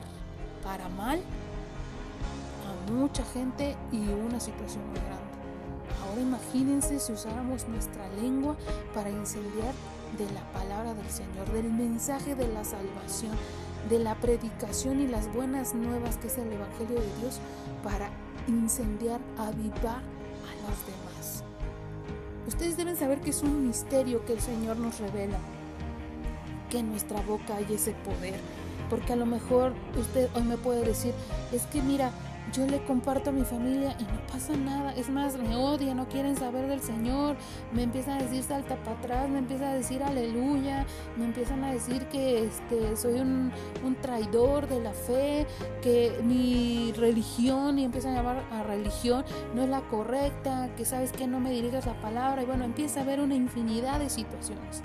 para 0.62 0.88
mal 0.88 1.20
a 2.66 2.90
mucha 2.92 3.24
gente 3.24 3.76
y 3.92 3.98
una 4.08 4.40
situación 4.40 4.86
muy 4.88 4.98
grande. 4.98 5.24
Ahora 6.02 6.20
imagínense 6.20 6.98
si 6.98 7.12
usáramos 7.12 7.68
nuestra 7.68 8.08
lengua 8.14 8.56
para 8.94 9.10
incendiar 9.10 9.72
de 10.18 10.30
la 10.32 10.52
palabra 10.52 10.94
del 10.94 11.08
Señor, 11.10 11.50
del 11.52 11.72
mensaje 11.72 12.34
de 12.34 12.48
la 12.48 12.64
salvación, 12.64 13.32
de 13.88 13.98
la 13.98 14.14
predicación 14.16 15.00
y 15.00 15.06
las 15.06 15.32
buenas 15.32 15.74
nuevas 15.74 16.16
que 16.16 16.28
es 16.28 16.38
el 16.38 16.52
Evangelio 16.52 17.00
de 17.00 17.20
Dios 17.20 17.40
para 17.82 18.10
incendiar, 18.48 19.20
avivar 19.38 19.98
a 19.98 20.68
los 20.68 20.86
demás. 20.86 21.44
Ustedes 22.46 22.76
deben 22.76 22.96
saber 22.96 23.20
que 23.20 23.30
es 23.30 23.42
un 23.42 23.66
misterio 23.66 24.24
que 24.24 24.34
el 24.34 24.40
Señor 24.40 24.76
nos 24.78 25.00
revela, 25.00 25.38
que 26.70 26.78
en 26.78 26.90
nuestra 26.90 27.20
boca 27.22 27.56
hay 27.56 27.66
ese 27.72 27.92
poder, 28.04 28.38
porque 28.90 29.12
a 29.12 29.16
lo 29.16 29.26
mejor 29.26 29.72
usted 29.98 30.28
hoy 30.34 30.42
me 30.42 30.56
puede 30.56 30.84
decir, 30.84 31.14
es 31.52 31.62
que 31.66 31.82
mira, 31.82 32.10
yo 32.54 32.66
le 32.66 32.82
comparto 32.84 33.30
a 33.30 33.32
mi 33.32 33.44
familia 33.44 33.96
y 33.98 34.04
no 34.04 34.26
pasa 34.30 34.56
nada. 34.56 34.92
Es 34.94 35.10
más, 35.10 35.36
me 35.36 35.56
odian, 35.56 35.96
no 35.96 36.08
quieren 36.08 36.36
saber 36.36 36.68
del 36.68 36.80
Señor. 36.80 37.36
Me 37.72 37.82
empiezan 37.82 38.20
a 38.20 38.22
decir 38.22 38.42
salta 38.42 38.76
para 38.76 38.96
atrás, 38.96 39.28
me 39.28 39.38
empiezan 39.38 39.68
a 39.68 39.74
decir 39.74 40.02
aleluya, 40.02 40.86
me 41.16 41.24
empiezan 41.24 41.64
a 41.64 41.72
decir 41.72 42.06
que 42.06 42.44
este, 42.44 42.96
soy 42.96 43.14
un, 43.20 43.50
un 43.84 43.96
traidor 43.96 44.68
de 44.68 44.80
la 44.80 44.92
fe, 44.92 45.46
que 45.82 46.20
mi 46.22 46.92
religión, 46.96 47.78
y 47.78 47.84
empiezan 47.84 48.12
a 48.12 48.16
llamar 48.16 48.44
a 48.52 48.62
religión, 48.62 49.24
no 49.54 49.62
es 49.62 49.68
la 49.68 49.80
correcta, 49.88 50.70
que 50.76 50.84
sabes 50.84 51.10
que 51.10 51.26
no 51.26 51.40
me 51.40 51.50
dirigas 51.50 51.86
la 51.86 52.00
palabra. 52.00 52.42
Y 52.42 52.46
bueno, 52.46 52.64
empieza 52.64 53.00
a 53.00 53.02
haber 53.02 53.20
una 53.20 53.34
infinidad 53.34 53.98
de 53.98 54.08
situaciones. 54.08 54.80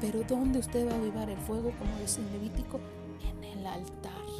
Pero 0.00 0.22
¿dónde 0.28 0.58
usted 0.58 0.86
va 0.86 0.92
a 0.92 0.96
avivar 0.96 1.30
el 1.30 1.38
fuego, 1.38 1.72
como 1.78 1.98
dice 2.00 2.20
el 2.20 2.32
Levítico? 2.32 2.80
En 3.22 3.42
el 3.44 3.66
altar. 3.66 4.35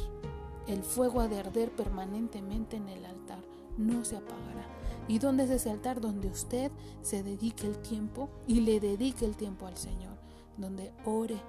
El 0.67 0.83
fuego 0.83 1.21
ha 1.21 1.27
de 1.27 1.39
arder 1.39 1.71
permanentemente 1.71 2.75
en 2.75 2.89
el 2.89 3.05
altar, 3.05 3.39
no 3.77 4.03
se 4.03 4.17
apagará. 4.17 4.67
¿Y 5.07 5.19
dónde 5.19 5.45
es 5.45 5.49
ese 5.49 5.69
altar? 5.69 6.01
Donde 6.01 6.27
usted 6.27 6.71
se 7.01 7.23
dedique 7.23 7.65
el 7.65 7.77
tiempo 7.81 8.29
y 8.45 8.59
le 8.61 8.79
dedique 8.79 9.23
el 9.23 9.37
tiempo 9.37 9.65
al 9.65 9.77
Señor, 9.77 10.17
donde 10.57 10.91
ore, 11.05 11.41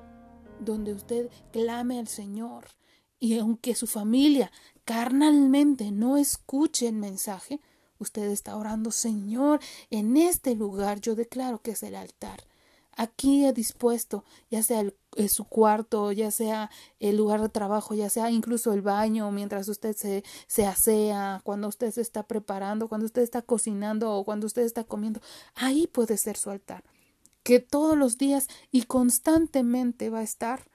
donde 0.61 0.93
usted 0.93 1.31
clame 1.53 1.99
al 1.99 2.07
Señor. 2.07 2.67
Y 3.19 3.39
aunque 3.39 3.75
su 3.75 3.89
familia 3.89 4.53
carnalmente 4.85 5.91
no 5.91 6.17
escuche 6.17 6.87
el 6.87 6.95
mensaje, 6.95 7.61
usted 7.99 8.29
está 8.31 8.57
orando, 8.57 8.93
Señor, 8.93 9.59
en 9.91 10.17
este 10.17 10.55
lugar 10.55 11.01
yo 11.01 11.17
declaro 11.17 11.61
que 11.61 11.73
es 11.73 11.83
el 11.83 11.97
altar. 11.97 12.45
Aquí 12.97 13.45
he 13.45 13.53
dispuesto, 13.53 14.25
ya 14.51 14.63
sea 14.63 14.81
el 14.81 14.95
eh, 15.19 15.29
su 15.29 15.45
cuarto, 15.45 16.13
ya 16.13 16.31
sea 16.31 16.71
el 17.01 17.17
lugar 17.17 17.43
de 17.43 17.49
trabajo, 17.49 17.93
ya 17.93 18.09
sea 18.09 18.31
incluso 18.31 18.73
el 18.73 18.83
baño, 18.83 19.33
mientras 19.33 19.69
usted 19.69 19.97
se, 19.97 20.23
se 20.47 20.65
asea, 20.65 21.41
cuando 21.43 21.67
usted 21.67 21.91
se 21.91 22.03
está 22.03 22.23
preparando, 22.23 22.89
cuando 22.89 23.05
usted 23.07 23.23
está 23.23 23.43
cocinando 23.43 24.13
o 24.13 24.25
cuando 24.25 24.47
usted 24.47 24.63
está 24.63 24.85
comiendo, 24.85 25.21
ahí 25.57 25.89
puede 25.89 26.17
ser 26.19 26.37
su 26.37 26.51
altar, 26.51 26.85
que 27.43 27.59
todos 27.59 27.99
los 27.99 28.17
días 28.17 28.47
y 28.71 28.83
constantemente 28.85 30.09
va 30.09 30.21
a 30.21 30.23
estar 30.23 30.71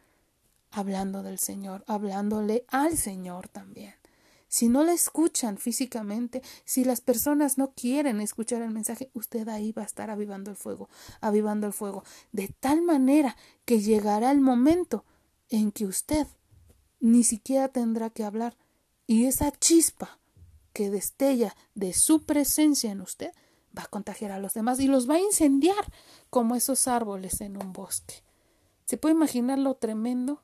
hablando 0.71 1.23
del 1.23 1.39
Señor, 1.39 1.85
hablándole 1.87 2.65
al 2.67 2.97
Señor 2.97 3.47
también 3.47 4.02
si 4.53 4.69
no 4.69 4.83
la 4.83 4.93
escuchan 4.93 5.57
físicamente, 5.57 6.43
si 6.63 6.83
las 6.83 7.01
personas 7.01 7.57
no 7.57 7.73
quieren 7.73 8.21
escuchar 8.21 8.61
el 8.61 8.69
mensaje, 8.69 9.09
usted 9.15 9.47
ahí 9.49 9.71
va 9.71 9.81
a 9.81 9.85
estar 9.85 10.11
avivando 10.11 10.51
el 10.51 10.55
fuego, 10.55 10.89
avivando 11.21 11.65
el 11.65 11.73
fuego, 11.73 12.03
de 12.33 12.49
tal 12.59 12.83
manera 12.83 13.35
que 13.65 13.81
llegará 13.81 14.29
el 14.29 14.41
momento 14.41 15.05
en 15.49 15.71
que 15.71 15.87
usted 15.87 16.27
ni 16.99 17.23
siquiera 17.23 17.69
tendrá 17.69 18.11
que 18.11 18.23
hablar 18.23 18.55
y 19.07 19.25
esa 19.25 19.49
chispa 19.49 20.19
que 20.71 20.91
destella 20.91 21.55
de 21.73 21.91
su 21.91 22.23
presencia 22.23 22.91
en 22.91 23.01
usted 23.01 23.31
va 23.75 23.85
a 23.85 23.87
contagiar 23.87 24.31
a 24.31 24.37
los 24.37 24.53
demás 24.53 24.79
y 24.79 24.85
los 24.85 25.09
va 25.09 25.15
a 25.15 25.19
incendiar 25.19 25.83
como 26.29 26.53
esos 26.53 26.87
árboles 26.87 27.41
en 27.41 27.57
un 27.57 27.73
bosque. 27.73 28.21
¿Se 28.85 28.97
puede 28.97 29.15
imaginar 29.15 29.57
lo 29.57 29.73
tremendo? 29.73 30.43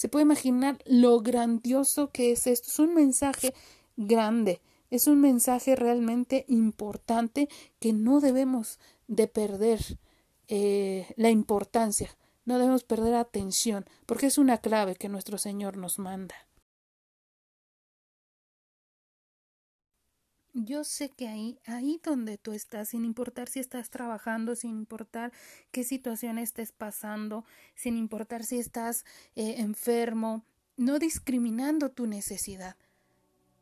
Se 0.00 0.08
puede 0.08 0.22
imaginar 0.22 0.78
lo 0.86 1.20
grandioso 1.20 2.10
que 2.10 2.32
es 2.32 2.46
esto. 2.46 2.70
Es 2.70 2.78
un 2.78 2.94
mensaje 2.94 3.52
grande, 3.98 4.62
es 4.88 5.06
un 5.08 5.20
mensaje 5.20 5.76
realmente 5.76 6.46
importante 6.48 7.50
que 7.80 7.92
no 7.92 8.20
debemos 8.20 8.78
de 9.08 9.28
perder 9.28 9.98
eh, 10.48 11.06
la 11.18 11.28
importancia, 11.28 12.16
no 12.46 12.58
debemos 12.58 12.82
perder 12.82 13.14
atención, 13.14 13.84
porque 14.06 14.28
es 14.28 14.38
una 14.38 14.56
clave 14.56 14.96
que 14.96 15.10
nuestro 15.10 15.36
Señor 15.36 15.76
nos 15.76 15.98
manda. 15.98 16.34
Yo 20.64 20.84
sé 20.84 21.08
que 21.08 21.26
ahí, 21.26 21.58
ahí 21.66 22.00
donde 22.02 22.36
tú 22.36 22.52
estás, 22.52 22.90
sin 22.90 23.06
importar 23.06 23.48
si 23.48 23.60
estás 23.60 23.88
trabajando, 23.88 24.54
sin 24.54 24.76
importar 24.76 25.32
qué 25.70 25.84
situación 25.84 26.38
estés 26.38 26.72
pasando, 26.72 27.44
sin 27.74 27.96
importar 27.96 28.44
si 28.44 28.58
estás 28.58 29.06
eh, 29.36 29.54
enfermo, 29.58 30.44
no 30.76 30.98
discriminando 30.98 31.90
tu 31.90 32.06
necesidad, 32.06 32.76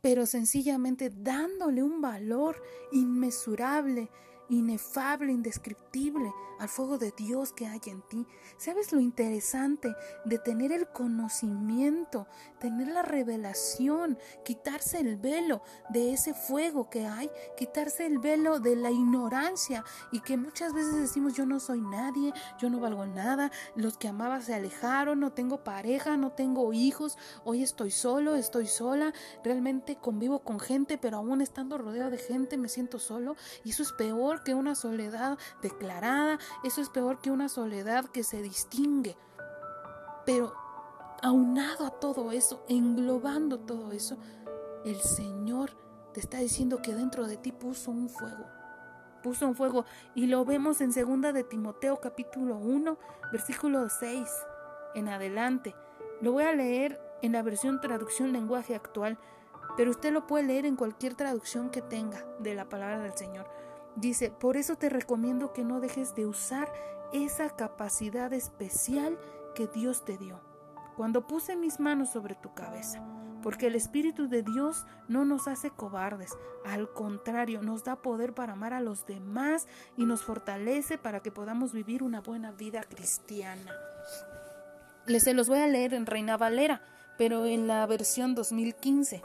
pero 0.00 0.26
sencillamente 0.26 1.10
dándole 1.10 1.84
un 1.84 2.00
valor 2.00 2.60
inmesurable 2.90 4.10
inefable, 4.48 5.32
indescriptible 5.32 6.32
al 6.58 6.68
fuego 6.68 6.98
de 6.98 7.12
Dios 7.16 7.52
que 7.52 7.66
hay 7.66 7.80
en 7.86 8.02
ti. 8.02 8.26
¿Sabes 8.56 8.92
lo 8.92 9.00
interesante 9.00 9.94
de 10.24 10.38
tener 10.38 10.72
el 10.72 10.88
conocimiento, 10.88 12.26
tener 12.58 12.88
la 12.88 13.02
revelación, 13.02 14.18
quitarse 14.44 15.00
el 15.00 15.16
velo 15.16 15.62
de 15.90 16.12
ese 16.12 16.34
fuego 16.34 16.90
que 16.90 17.06
hay, 17.06 17.30
quitarse 17.56 18.06
el 18.06 18.18
velo 18.18 18.58
de 18.58 18.76
la 18.76 18.90
ignorancia 18.90 19.84
y 20.10 20.20
que 20.20 20.36
muchas 20.36 20.72
veces 20.72 20.96
decimos 20.96 21.34
yo 21.34 21.46
no 21.46 21.60
soy 21.60 21.80
nadie, 21.80 22.32
yo 22.60 22.70
no 22.70 22.80
valgo 22.80 23.06
nada, 23.06 23.52
los 23.76 23.96
que 23.96 24.08
amaba 24.08 24.40
se 24.40 24.54
alejaron, 24.54 25.20
no 25.20 25.32
tengo 25.32 25.62
pareja, 25.62 26.16
no 26.16 26.32
tengo 26.32 26.72
hijos, 26.72 27.16
hoy 27.44 27.62
estoy 27.62 27.90
solo, 27.90 28.34
estoy 28.34 28.66
sola, 28.66 29.12
realmente 29.44 29.96
convivo 29.96 30.40
con 30.40 30.58
gente, 30.58 30.98
pero 30.98 31.18
aún 31.18 31.40
estando 31.40 31.78
rodeado 31.78 32.10
de 32.10 32.18
gente 32.18 32.56
me 32.56 32.68
siento 32.68 32.98
solo 32.98 33.36
y 33.64 33.70
eso 33.70 33.82
es 33.82 33.92
peor 33.92 34.37
que 34.40 34.54
una 34.54 34.74
soledad 34.74 35.38
declarada, 35.62 36.38
eso 36.64 36.80
es 36.80 36.88
peor 36.88 37.20
que 37.20 37.30
una 37.30 37.48
soledad 37.48 38.06
que 38.06 38.22
se 38.22 38.42
distingue. 38.42 39.16
Pero 40.24 40.54
aunado 41.22 41.86
a 41.86 41.90
todo 41.90 42.32
eso, 42.32 42.64
englobando 42.68 43.58
todo 43.60 43.92
eso, 43.92 44.16
el 44.84 45.00
Señor 45.00 45.70
te 46.12 46.20
está 46.20 46.38
diciendo 46.38 46.80
que 46.82 46.94
dentro 46.94 47.26
de 47.26 47.36
ti 47.36 47.52
puso 47.52 47.90
un 47.90 48.08
fuego. 48.08 48.46
Puso 49.22 49.46
un 49.46 49.54
fuego 49.54 49.84
y 50.14 50.26
lo 50.26 50.44
vemos 50.44 50.80
en 50.80 50.92
segunda 50.92 51.32
de 51.32 51.44
Timoteo 51.44 52.00
capítulo 52.00 52.56
1, 52.56 52.98
versículo 53.32 53.88
6 53.88 54.28
en 54.94 55.08
adelante. 55.08 55.74
Lo 56.20 56.32
voy 56.32 56.44
a 56.44 56.52
leer 56.52 57.00
en 57.22 57.32
la 57.32 57.42
versión 57.42 57.80
traducción 57.80 58.32
lenguaje 58.32 58.74
actual, 58.74 59.18
pero 59.76 59.90
usted 59.90 60.12
lo 60.12 60.26
puede 60.26 60.44
leer 60.44 60.66
en 60.66 60.76
cualquier 60.76 61.14
traducción 61.14 61.70
que 61.70 61.82
tenga 61.82 62.24
de 62.40 62.54
la 62.54 62.68
palabra 62.68 63.00
del 63.00 63.16
Señor. 63.16 63.48
Dice, 64.00 64.30
por 64.30 64.56
eso 64.56 64.76
te 64.76 64.88
recomiendo 64.88 65.52
que 65.52 65.64
no 65.64 65.80
dejes 65.80 66.14
de 66.14 66.24
usar 66.24 66.72
esa 67.12 67.50
capacidad 67.50 68.32
especial 68.32 69.18
que 69.56 69.66
Dios 69.66 70.04
te 70.04 70.16
dio. 70.16 70.40
Cuando 70.96 71.26
puse 71.26 71.56
mis 71.56 71.80
manos 71.80 72.10
sobre 72.10 72.36
tu 72.36 72.54
cabeza, 72.54 73.04
porque 73.42 73.66
el 73.66 73.74
Espíritu 73.74 74.28
de 74.28 74.44
Dios 74.44 74.86
no 75.08 75.24
nos 75.24 75.48
hace 75.48 75.70
cobardes, 75.70 76.38
al 76.64 76.92
contrario, 76.92 77.60
nos 77.60 77.82
da 77.82 77.96
poder 77.96 78.34
para 78.34 78.52
amar 78.52 78.72
a 78.72 78.80
los 78.80 79.04
demás 79.04 79.66
y 79.96 80.04
nos 80.04 80.22
fortalece 80.22 80.96
para 80.96 81.18
que 81.18 81.32
podamos 81.32 81.72
vivir 81.72 82.04
una 82.04 82.20
buena 82.20 82.52
vida 82.52 82.84
cristiana. 82.84 83.72
Les 85.06 85.24
se 85.24 85.34
los 85.34 85.48
voy 85.48 85.58
a 85.58 85.66
leer 85.66 85.92
en 85.92 86.06
Reina 86.06 86.36
Valera, 86.36 86.82
pero 87.16 87.46
en 87.46 87.66
la 87.66 87.84
versión 87.86 88.36
2015. 88.36 89.22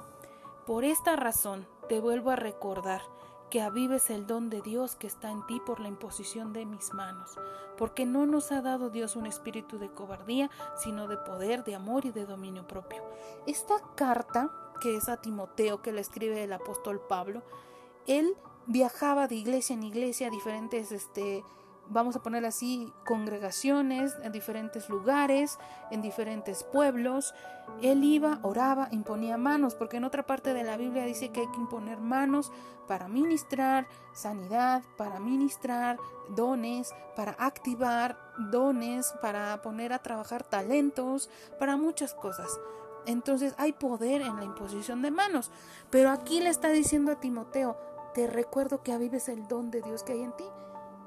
Por 0.65 0.83
esta 0.83 1.15
razón, 1.15 1.67
te 1.89 1.99
vuelvo 1.99 2.31
a 2.31 2.37
recordar 2.37 3.01
que 3.53 3.61
avives 3.61 4.09
el 4.09 4.25
don 4.25 4.49
de 4.49 4.63
Dios 4.63 4.95
que 4.95 5.05
está 5.05 5.29
en 5.29 5.45
ti 5.45 5.61
por 5.63 5.79
la 5.79 5.87
imposición 5.87 6.53
de 6.53 6.65
mis 6.65 6.91
manos, 6.91 7.37
porque 7.77 8.03
no 8.03 8.25
nos 8.25 8.51
ha 8.51 8.63
dado 8.63 8.89
Dios 8.89 9.15
un 9.15 9.27
espíritu 9.27 9.77
de 9.77 9.91
cobardía, 9.91 10.49
sino 10.75 11.07
de 11.07 11.17
poder, 11.17 11.63
de 11.63 11.75
amor 11.75 12.03
y 12.05 12.09
de 12.09 12.25
dominio 12.25 12.67
propio. 12.67 13.03
Esta 13.45 13.75
carta, 13.93 14.51
que 14.81 14.97
es 14.97 15.07
a 15.07 15.17
Timoteo, 15.17 15.83
que 15.83 15.91
la 15.91 16.01
escribe 16.01 16.43
el 16.43 16.51
apóstol 16.51 16.99
Pablo, 17.07 17.43
él 18.07 18.35
viajaba 18.65 19.27
de 19.27 19.35
iglesia 19.35 19.75
en 19.75 19.83
iglesia 19.83 20.29
a 20.29 20.31
diferentes 20.31 20.91
este, 20.91 21.43
vamos 21.89 22.15
a 22.15 22.21
poner 22.21 22.45
así, 22.45 22.93
congregaciones 23.05 24.15
en 24.23 24.31
diferentes 24.31 24.89
lugares, 24.89 25.57
en 25.91 26.01
diferentes 26.01 26.63
pueblos. 26.63 27.33
Él 27.81 28.03
iba, 28.03 28.39
oraba, 28.41 28.87
imponía 28.91 29.37
manos, 29.37 29.75
porque 29.75 29.97
en 29.97 30.03
otra 30.03 30.23
parte 30.23 30.53
de 30.53 30.63
la 30.63 30.77
Biblia 30.77 31.05
dice 31.05 31.29
que 31.29 31.41
hay 31.41 31.51
que 31.51 31.59
imponer 31.59 31.99
manos 31.99 32.51
para 32.87 33.07
ministrar 33.07 33.87
sanidad, 34.13 34.83
para 34.97 35.19
ministrar 35.19 35.97
dones, 36.29 36.93
para 37.15 37.31
activar 37.39 38.17
dones, 38.51 39.13
para 39.21 39.61
poner 39.61 39.93
a 39.93 39.99
trabajar 39.99 40.43
talentos, 40.43 41.29
para 41.59 41.77
muchas 41.77 42.13
cosas. 42.13 42.59
Entonces 43.05 43.53
hay 43.57 43.73
poder 43.73 44.21
en 44.21 44.37
la 44.37 44.45
imposición 44.45 45.01
de 45.01 45.11
manos. 45.11 45.51
Pero 45.89 46.09
aquí 46.09 46.39
le 46.39 46.49
está 46.49 46.69
diciendo 46.69 47.11
a 47.11 47.19
Timoteo, 47.19 47.77
te 48.13 48.27
recuerdo 48.27 48.83
que 48.83 48.93
avives 48.93 49.27
el 49.27 49.47
don 49.47 49.71
de 49.71 49.81
Dios 49.81 50.03
que 50.03 50.13
hay 50.13 50.21
en 50.21 50.33
ti. 50.33 50.45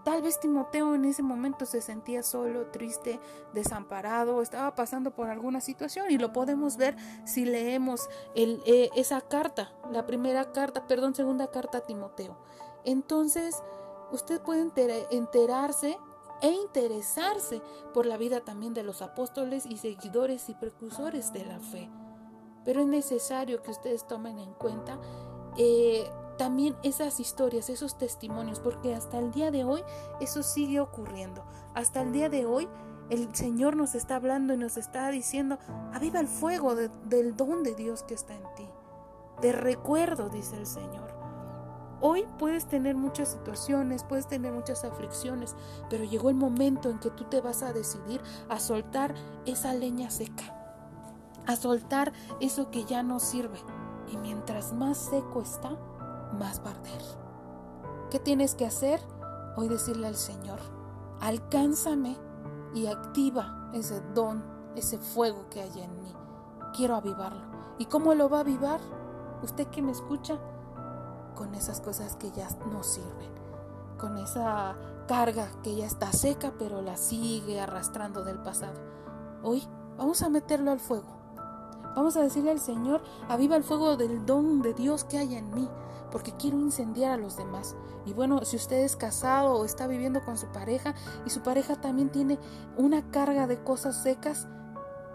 Tal 0.06 0.22
vez 0.22 0.38
Timoteo 0.38 0.94
en 0.94 1.04
ese 1.04 1.24
momento 1.24 1.66
se 1.66 1.80
sentía 1.80 2.22
solo, 2.22 2.66
triste, 2.66 3.18
desamparado, 3.52 4.40
estaba 4.40 4.72
pasando 4.76 5.10
por 5.10 5.28
alguna 5.28 5.60
situación 5.60 6.06
y 6.12 6.16
lo 6.16 6.32
podemos 6.32 6.76
ver 6.76 6.96
si 7.24 7.44
leemos 7.44 8.08
eh, 8.36 8.88
esa 8.94 9.20
carta, 9.20 9.72
la 9.90 10.06
primera 10.06 10.52
carta, 10.52 10.86
perdón, 10.86 11.16
segunda 11.16 11.48
carta 11.48 11.78
a 11.78 11.80
Timoteo. 11.80 12.38
Entonces, 12.84 13.60
usted 14.12 14.40
puede 14.42 14.70
enterarse 15.10 15.98
e 16.40 16.50
interesarse 16.52 17.60
por 17.92 18.06
la 18.06 18.16
vida 18.16 18.42
también 18.42 18.74
de 18.74 18.84
los 18.84 19.02
apóstoles 19.02 19.66
y 19.66 19.76
seguidores 19.76 20.48
y 20.48 20.54
precursores 20.54 21.32
de 21.32 21.46
la 21.46 21.58
fe. 21.58 21.90
Pero 22.64 22.80
es 22.80 22.86
necesario 22.86 23.60
que 23.60 23.72
ustedes 23.72 24.06
tomen 24.06 24.38
en 24.38 24.52
cuenta 24.52 25.00
eh, 25.58 26.08
también 26.36 26.76
esas 26.82 27.20
historias, 27.20 27.70
esos 27.70 27.98
testimonios, 27.98 28.60
porque 28.60 28.94
hasta 28.94 29.18
el 29.18 29.30
día 29.32 29.50
de 29.50 29.64
hoy 29.64 29.82
eso 30.20 30.42
sigue 30.42 30.80
ocurriendo. 30.80 31.44
Hasta 31.74 32.02
el 32.02 32.12
día 32.12 32.28
de 32.28 32.46
hoy 32.46 32.68
el 33.10 33.34
Señor 33.34 33.76
nos 33.76 33.94
está 33.94 34.16
hablando 34.16 34.54
y 34.54 34.56
nos 34.56 34.76
está 34.76 35.10
diciendo, 35.10 35.58
aviva 35.92 36.20
el 36.20 36.28
fuego 36.28 36.74
del 36.74 37.36
don 37.36 37.62
de 37.62 37.74
Dios 37.74 38.02
que 38.02 38.14
está 38.14 38.34
en 38.34 38.42
ti. 38.56 38.68
De 39.40 39.52
recuerdo, 39.52 40.28
dice 40.28 40.56
el 40.56 40.66
Señor. 40.66 41.14
Hoy 42.00 42.26
puedes 42.38 42.66
tener 42.66 42.94
muchas 42.94 43.28
situaciones, 43.28 44.04
puedes 44.04 44.26
tener 44.26 44.52
muchas 44.52 44.84
aflicciones, 44.84 45.56
pero 45.88 46.04
llegó 46.04 46.28
el 46.28 46.36
momento 46.36 46.90
en 46.90 46.98
que 46.98 47.10
tú 47.10 47.24
te 47.24 47.40
vas 47.40 47.62
a 47.62 47.72
decidir 47.72 48.20
a 48.48 48.60
soltar 48.60 49.14
esa 49.46 49.72
leña 49.72 50.10
seca, 50.10 50.54
a 51.46 51.56
soltar 51.56 52.12
eso 52.40 52.70
que 52.70 52.84
ya 52.84 53.02
no 53.02 53.18
sirve. 53.18 53.58
Y 54.12 54.18
mientras 54.18 54.72
más 54.74 54.98
seco 54.98 55.40
está, 55.40 55.78
más 56.36 56.60
va 56.64 56.74
¿Qué 58.10 58.20
tienes 58.20 58.54
que 58.54 58.64
hacer? 58.64 59.00
Hoy 59.56 59.68
decirle 59.68 60.06
al 60.06 60.14
Señor, 60.14 60.60
alcánzame 61.20 62.16
y 62.74 62.86
activa 62.86 63.70
ese 63.72 64.00
don, 64.14 64.44
ese 64.76 64.98
fuego 64.98 65.48
que 65.50 65.60
hay 65.60 65.80
en 65.80 65.98
mí. 66.00 66.14
Quiero 66.74 66.94
avivarlo. 66.94 67.42
¿Y 67.78 67.86
cómo 67.86 68.14
lo 68.14 68.28
va 68.28 68.38
a 68.38 68.40
avivar? 68.42 68.80
Usted 69.42 69.66
que 69.68 69.82
me 69.82 69.92
escucha, 69.92 70.38
con 71.34 71.54
esas 71.54 71.80
cosas 71.80 72.16
que 72.16 72.30
ya 72.30 72.48
no 72.70 72.82
sirven, 72.82 73.30
con 73.98 74.16
esa 74.18 74.76
carga 75.08 75.48
que 75.62 75.76
ya 75.76 75.86
está 75.86 76.12
seca 76.12 76.52
pero 76.58 76.82
la 76.82 76.96
sigue 76.96 77.60
arrastrando 77.60 78.24
del 78.24 78.38
pasado. 78.38 78.80
Hoy 79.42 79.62
vamos 79.96 80.22
a 80.22 80.28
meterlo 80.28 80.70
al 80.70 80.80
fuego. 80.80 81.15
Vamos 81.96 82.16
a 82.16 82.22
decirle 82.22 82.52
al 82.52 82.60
Señor, 82.60 83.02
aviva 83.28 83.56
el 83.56 83.64
fuego 83.64 83.96
del 83.96 84.24
don 84.24 84.62
de 84.62 84.74
Dios 84.74 85.02
que 85.02 85.18
hay 85.18 85.34
en 85.34 85.52
mí 85.52 85.68
porque 86.10 86.32
quiero 86.32 86.58
incendiar 86.58 87.12
a 87.12 87.16
los 87.16 87.36
demás. 87.36 87.76
Y 88.04 88.12
bueno, 88.12 88.44
si 88.44 88.56
usted 88.56 88.84
es 88.84 88.96
casado 88.96 89.54
o 89.54 89.64
está 89.64 89.86
viviendo 89.86 90.24
con 90.24 90.38
su 90.38 90.46
pareja 90.46 90.94
y 91.24 91.30
su 91.30 91.42
pareja 91.42 91.80
también 91.80 92.10
tiene 92.10 92.38
una 92.76 93.10
carga 93.10 93.46
de 93.46 93.62
cosas 93.62 94.02
secas, 94.02 94.46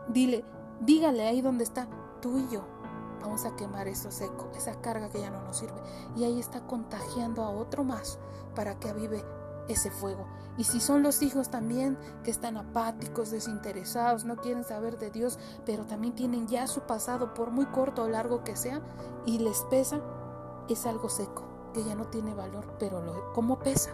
dile, 0.09 0.43
dígale 0.81 1.27
ahí 1.27 1.41
donde 1.41 1.63
está, 1.63 1.87
tú 2.21 2.37
y 2.37 2.47
yo. 2.49 2.63
Vamos 3.21 3.45
a 3.45 3.55
quemar 3.55 3.87
eso 3.87 4.11
seco, 4.11 4.51
esa 4.55 4.81
carga 4.81 5.09
que 5.09 5.21
ya 5.21 5.29
no 5.29 5.41
nos 5.43 5.57
sirve. 5.57 5.79
Y 6.15 6.23
ahí 6.23 6.39
está 6.39 6.65
contagiando 6.65 7.43
a 7.43 7.49
otro 7.49 7.83
más 7.83 8.19
para 8.55 8.79
que 8.79 8.89
avive 8.89 9.23
ese 9.71 9.91
fuego. 9.91 10.27
Y 10.57 10.65
si 10.65 10.79
son 10.79 11.01
los 11.03 11.21
hijos 11.21 11.49
también 11.49 11.97
que 12.23 12.31
están 12.31 12.57
apáticos, 12.57 13.31
desinteresados, 13.31 14.25
no 14.25 14.35
quieren 14.35 14.63
saber 14.63 14.97
de 14.97 15.09
Dios, 15.09 15.39
pero 15.65 15.85
también 15.85 16.13
tienen 16.13 16.47
ya 16.47 16.67
su 16.67 16.81
pasado, 16.81 17.33
por 17.33 17.51
muy 17.51 17.65
corto 17.67 18.03
o 18.03 18.09
largo 18.09 18.43
que 18.43 18.55
sea, 18.55 18.81
y 19.25 19.39
les 19.39 19.61
pesa, 19.69 20.01
es 20.69 20.85
algo 20.85 21.09
seco, 21.09 21.43
que 21.73 21.83
ya 21.83 21.95
no 21.95 22.05
tiene 22.07 22.33
valor, 22.33 22.75
pero 22.79 23.01
lo, 23.01 23.33
¿cómo 23.33 23.59
pesa? 23.59 23.91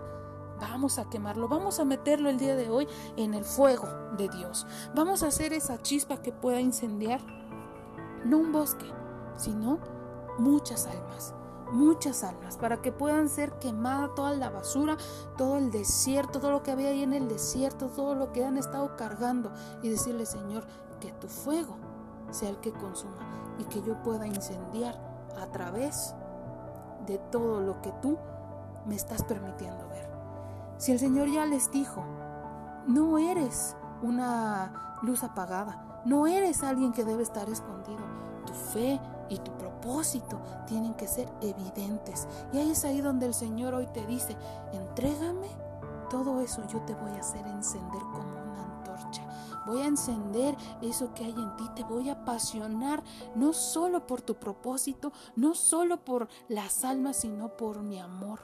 Vamos 0.60 0.98
a 0.98 1.08
quemarlo, 1.10 1.48
vamos 1.48 1.80
a 1.80 1.86
meterlo 1.86 2.30
el 2.30 2.40
día 2.40 2.56
de 2.56 2.70
hoy 2.70 2.88
en 3.16 3.36
el 3.36 3.46
fuego 3.46 3.88
de 4.18 4.28
Dios. 4.28 4.66
Vamos 4.96 5.22
a 5.22 5.28
hacer 5.28 5.54
esa 5.54 5.82
chispa 5.82 6.22
que 6.22 6.32
pueda 6.32 6.60
incendiar, 6.60 7.22
no 8.26 8.40
un 8.40 8.52
bosque, 8.52 8.92
sino 9.38 9.80
muchas 10.40 10.88
almas, 10.88 11.36
muchas 11.72 12.24
almas, 12.24 12.58
para 12.58 12.82
que 12.82 12.92
puedan 12.92 13.30
ser 13.30 13.52
quemada 13.60 14.14
toda 14.16 14.34
la 14.34 14.50
basura, 14.50 14.98
todo 15.38 15.58
el 15.58 15.72
desierto, 15.72 16.40
todo 16.40 16.52
lo 16.52 16.64
que 16.64 16.72
había 16.72 16.90
ahí 16.90 17.04
en 17.04 17.14
el 17.14 17.28
desierto, 17.28 17.88
todo 17.88 18.16
lo 18.16 18.32
que 18.32 18.46
han 18.46 18.58
estado 18.58 18.96
cargando 18.96 19.52
y 19.82 19.90
decirle, 19.90 20.26
Señor, 20.26 20.66
que 21.00 21.12
tu 21.14 21.28
fuego 21.28 21.76
sea 22.32 22.50
el 22.50 22.58
que 22.58 22.72
consuma 22.72 23.56
y 23.60 23.64
que 23.66 23.82
yo 23.82 24.02
pueda 24.04 24.28
incendiar 24.28 25.00
a 25.40 25.48
través 25.48 26.14
de 27.06 27.18
todo 27.32 27.62
lo 27.62 27.82
que 27.82 27.92
tú 28.02 28.18
me 28.86 28.96
estás 28.96 29.24
permitiendo 29.24 29.88
ver. 29.90 30.10
Si 30.78 30.92
el 30.92 31.00
Señor 31.00 31.30
ya 31.30 31.46
les 31.46 31.72
dijo, 31.72 32.04
no 32.88 33.18
eres 33.18 33.76
una 34.02 35.00
luz 35.02 35.24
apagada, 35.24 36.02
no 36.06 36.28
eres 36.28 36.64
alguien 36.64 36.94
que 36.94 37.04
debe 37.04 37.24
estar 37.24 37.50
escondido, 37.50 38.04
tu 38.46 38.54
fe 38.54 39.00
y 39.30 39.38
tu 39.38 39.52
propósito 39.58 40.40
tienen 40.68 40.94
que 40.94 41.08
ser 41.08 41.30
evidentes. 41.42 42.28
Y 42.54 42.58
ahí 42.58 42.72
es 42.72 42.86
ahí 42.86 43.02
donde 43.02 43.26
el 43.26 43.34
Señor 43.34 43.74
hoy 43.74 43.88
te 43.88 44.06
dice, 44.06 44.36
entrégame 44.74 45.50
todo 46.10 46.42
eso, 46.42 46.66
yo 46.68 46.80
te 46.82 46.94
voy 46.96 47.12
a 47.12 47.20
hacer 47.20 47.46
encender 47.48 48.02
como 48.14 48.48
Voy 49.66 49.82
a 49.82 49.88
encender 49.88 50.56
eso 50.82 51.14
que 51.14 51.26
hay 51.26 51.34
en 51.34 51.56
ti, 51.58 51.66
te 51.76 51.84
voy 51.84 52.10
a 52.10 52.14
apasionar 52.14 53.04
no 53.36 53.52
solo 53.52 54.08
por 54.08 54.22
tu 54.22 54.36
propósito, 54.36 55.12
no 55.36 55.56
solo 55.56 56.06
por 56.06 56.30
las 56.48 56.86
almas, 56.86 57.18
sino 57.18 57.58
por 57.58 57.84
mi 57.84 58.00
amor. 58.00 58.40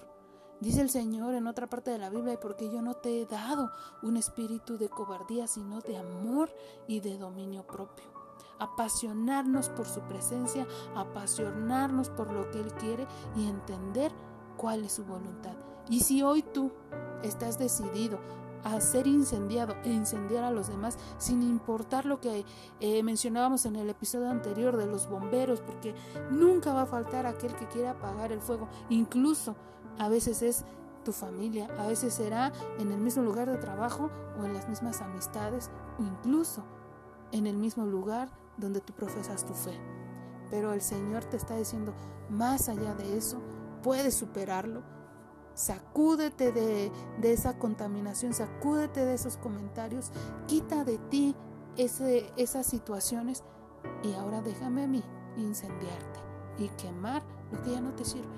Dice 0.59 0.81
el 0.81 0.89
Señor 0.89 1.33
en 1.33 1.47
otra 1.47 1.67
parte 1.67 1.91
de 1.91 1.97
la 1.97 2.09
Biblia, 2.09 2.37
porque 2.41 2.69
yo 2.69 2.81
no 2.81 2.95
te 2.95 3.21
he 3.21 3.25
dado 3.25 3.71
un 4.01 4.17
espíritu 4.17 4.77
de 4.77 4.89
cobardía, 4.89 5.47
sino 5.47 5.79
de 5.79 5.97
amor 5.97 6.53
y 6.87 6.99
de 6.99 7.17
dominio 7.17 7.65
propio. 7.65 8.12
Apasionarnos 8.59 9.69
por 9.69 9.87
su 9.87 10.01
presencia, 10.01 10.67
apasionarnos 10.95 12.09
por 12.09 12.31
lo 12.31 12.49
que 12.51 12.59
Él 12.59 12.73
quiere 12.73 13.07
y 13.35 13.47
entender 13.47 14.11
cuál 14.57 14.83
es 14.83 14.93
su 14.93 15.05
voluntad. 15.05 15.55
Y 15.89 16.01
si 16.01 16.23
hoy 16.23 16.43
tú 16.43 16.71
estás 17.23 17.57
decidido 17.57 18.19
a 18.63 18.79
ser 18.79 19.07
incendiado 19.07 19.75
e 19.83 19.89
incendiar 19.89 20.43
a 20.43 20.51
los 20.51 20.67
demás 20.67 20.97
sin 21.17 21.43
importar 21.43 22.05
lo 22.05 22.21
que 22.21 22.45
eh, 22.79 23.03
mencionábamos 23.03 23.65
en 23.65 23.75
el 23.75 23.89
episodio 23.89 24.29
anterior 24.29 24.77
de 24.77 24.87
los 24.87 25.09
bomberos, 25.09 25.61
porque 25.61 25.93
nunca 26.31 26.73
va 26.73 26.83
a 26.83 26.85
faltar 26.85 27.25
aquel 27.25 27.55
que 27.55 27.67
quiera 27.67 27.91
apagar 27.91 28.31
el 28.31 28.41
fuego, 28.41 28.69
incluso 28.89 29.55
a 29.99 30.09
veces 30.09 30.41
es 30.41 30.65
tu 31.03 31.11
familia, 31.11 31.67
a 31.77 31.87
veces 31.87 32.13
será 32.13 32.53
en 32.79 32.91
el 32.91 32.99
mismo 32.99 33.23
lugar 33.23 33.49
de 33.49 33.57
trabajo 33.57 34.09
o 34.39 34.45
en 34.45 34.53
las 34.53 34.69
mismas 34.69 35.01
amistades 35.01 35.69
o 35.99 36.03
incluso 36.03 36.63
en 37.31 37.47
el 37.47 37.57
mismo 37.57 37.85
lugar 37.85 38.29
donde 38.57 38.81
tú 38.81 38.93
profesas 38.93 39.45
tu 39.45 39.53
fe. 39.53 39.79
Pero 40.49 40.73
el 40.73 40.81
Señor 40.81 41.25
te 41.25 41.37
está 41.37 41.55
diciendo, 41.57 41.93
más 42.29 42.69
allá 42.69 42.93
de 42.95 43.17
eso, 43.17 43.41
puedes 43.81 44.13
superarlo, 44.13 44.83
Sacúdete 45.55 46.51
de, 46.51 46.91
esa 47.21 47.57
contaminación, 47.59 48.33
sacúdete 48.33 49.05
de 49.05 49.13
esos 49.13 49.37
comentarios, 49.37 50.11
quita 50.47 50.83
de 50.83 50.97
ti 50.97 51.35
ese, 51.77 52.31
esas 52.37 52.65
situaciones 52.65 53.43
y 54.03 54.13
ahora 54.13 54.41
déjame 54.41 54.83
a 54.83 54.87
mí 54.87 55.03
incendiarte 55.37 56.19
y 56.57 56.69
quemar 56.69 57.21
lo 57.51 57.61
que 57.61 57.71
ya 57.71 57.81
no 57.81 57.93
te 57.93 58.03
sirve. 58.03 58.33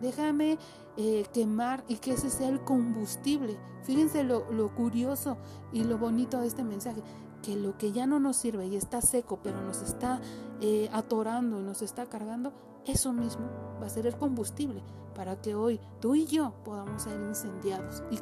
Déjame 0.00 0.58
eh, 0.96 1.26
quemar 1.34 1.84
y 1.88 1.96
que 1.96 2.12
ese 2.12 2.30
sea 2.30 2.48
el 2.48 2.64
combustible. 2.64 3.58
Fíjense 3.82 4.24
lo, 4.24 4.50
lo 4.50 4.74
curioso 4.74 5.36
y 5.72 5.84
lo 5.84 5.98
bonito 5.98 6.40
de 6.40 6.46
este 6.46 6.64
mensaje 6.64 7.02
que 7.42 7.56
lo 7.56 7.76
que 7.78 7.92
ya 7.92 8.06
no 8.06 8.20
nos 8.20 8.36
sirve 8.36 8.66
y 8.66 8.76
está 8.76 9.00
seco, 9.00 9.40
pero 9.42 9.60
nos 9.60 9.82
está 9.82 10.20
eh, 10.60 10.88
atorando 10.92 11.60
y 11.60 11.62
nos 11.62 11.82
está 11.82 12.06
cargando, 12.06 12.52
eso 12.86 13.12
mismo 13.12 13.46
va 13.80 13.86
a 13.86 13.90
ser 13.90 14.06
el 14.06 14.16
combustible 14.16 14.82
para 15.14 15.40
que 15.40 15.54
hoy 15.54 15.80
tú 16.00 16.14
y 16.14 16.26
yo 16.26 16.54
podamos 16.64 17.02
ser 17.02 17.20
incendiados 17.20 18.02
y, 18.10 18.16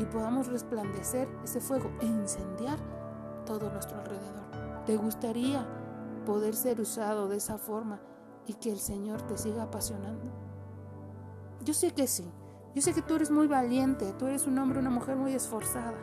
y 0.00 0.04
podamos 0.06 0.46
resplandecer 0.46 1.28
ese 1.44 1.60
fuego 1.60 1.90
e 2.00 2.06
incendiar 2.06 2.78
todo 3.44 3.70
nuestro 3.70 3.98
alrededor. 3.98 4.84
¿Te 4.86 4.96
gustaría 4.96 5.66
poder 6.24 6.54
ser 6.54 6.80
usado 6.80 7.28
de 7.28 7.36
esa 7.36 7.58
forma 7.58 8.00
y 8.46 8.54
que 8.54 8.72
el 8.72 8.78
Señor 8.78 9.22
te 9.22 9.36
siga 9.36 9.64
apasionando? 9.64 10.30
Yo 11.62 11.74
sé 11.74 11.92
que 11.92 12.06
sí, 12.06 12.24
Yo 12.74 12.80
sé 12.82 12.94
que 12.94 13.02
tú 13.02 13.16
eres 13.16 13.32
muy 13.32 13.48
valiente, 13.48 14.14
tú 14.16 14.26
eres 14.26 14.46
un 14.46 14.56
hombre, 14.58 14.78
una 14.78 14.90
mujer 14.90 15.16
muy 15.16 15.34
esforzada. 15.34 15.98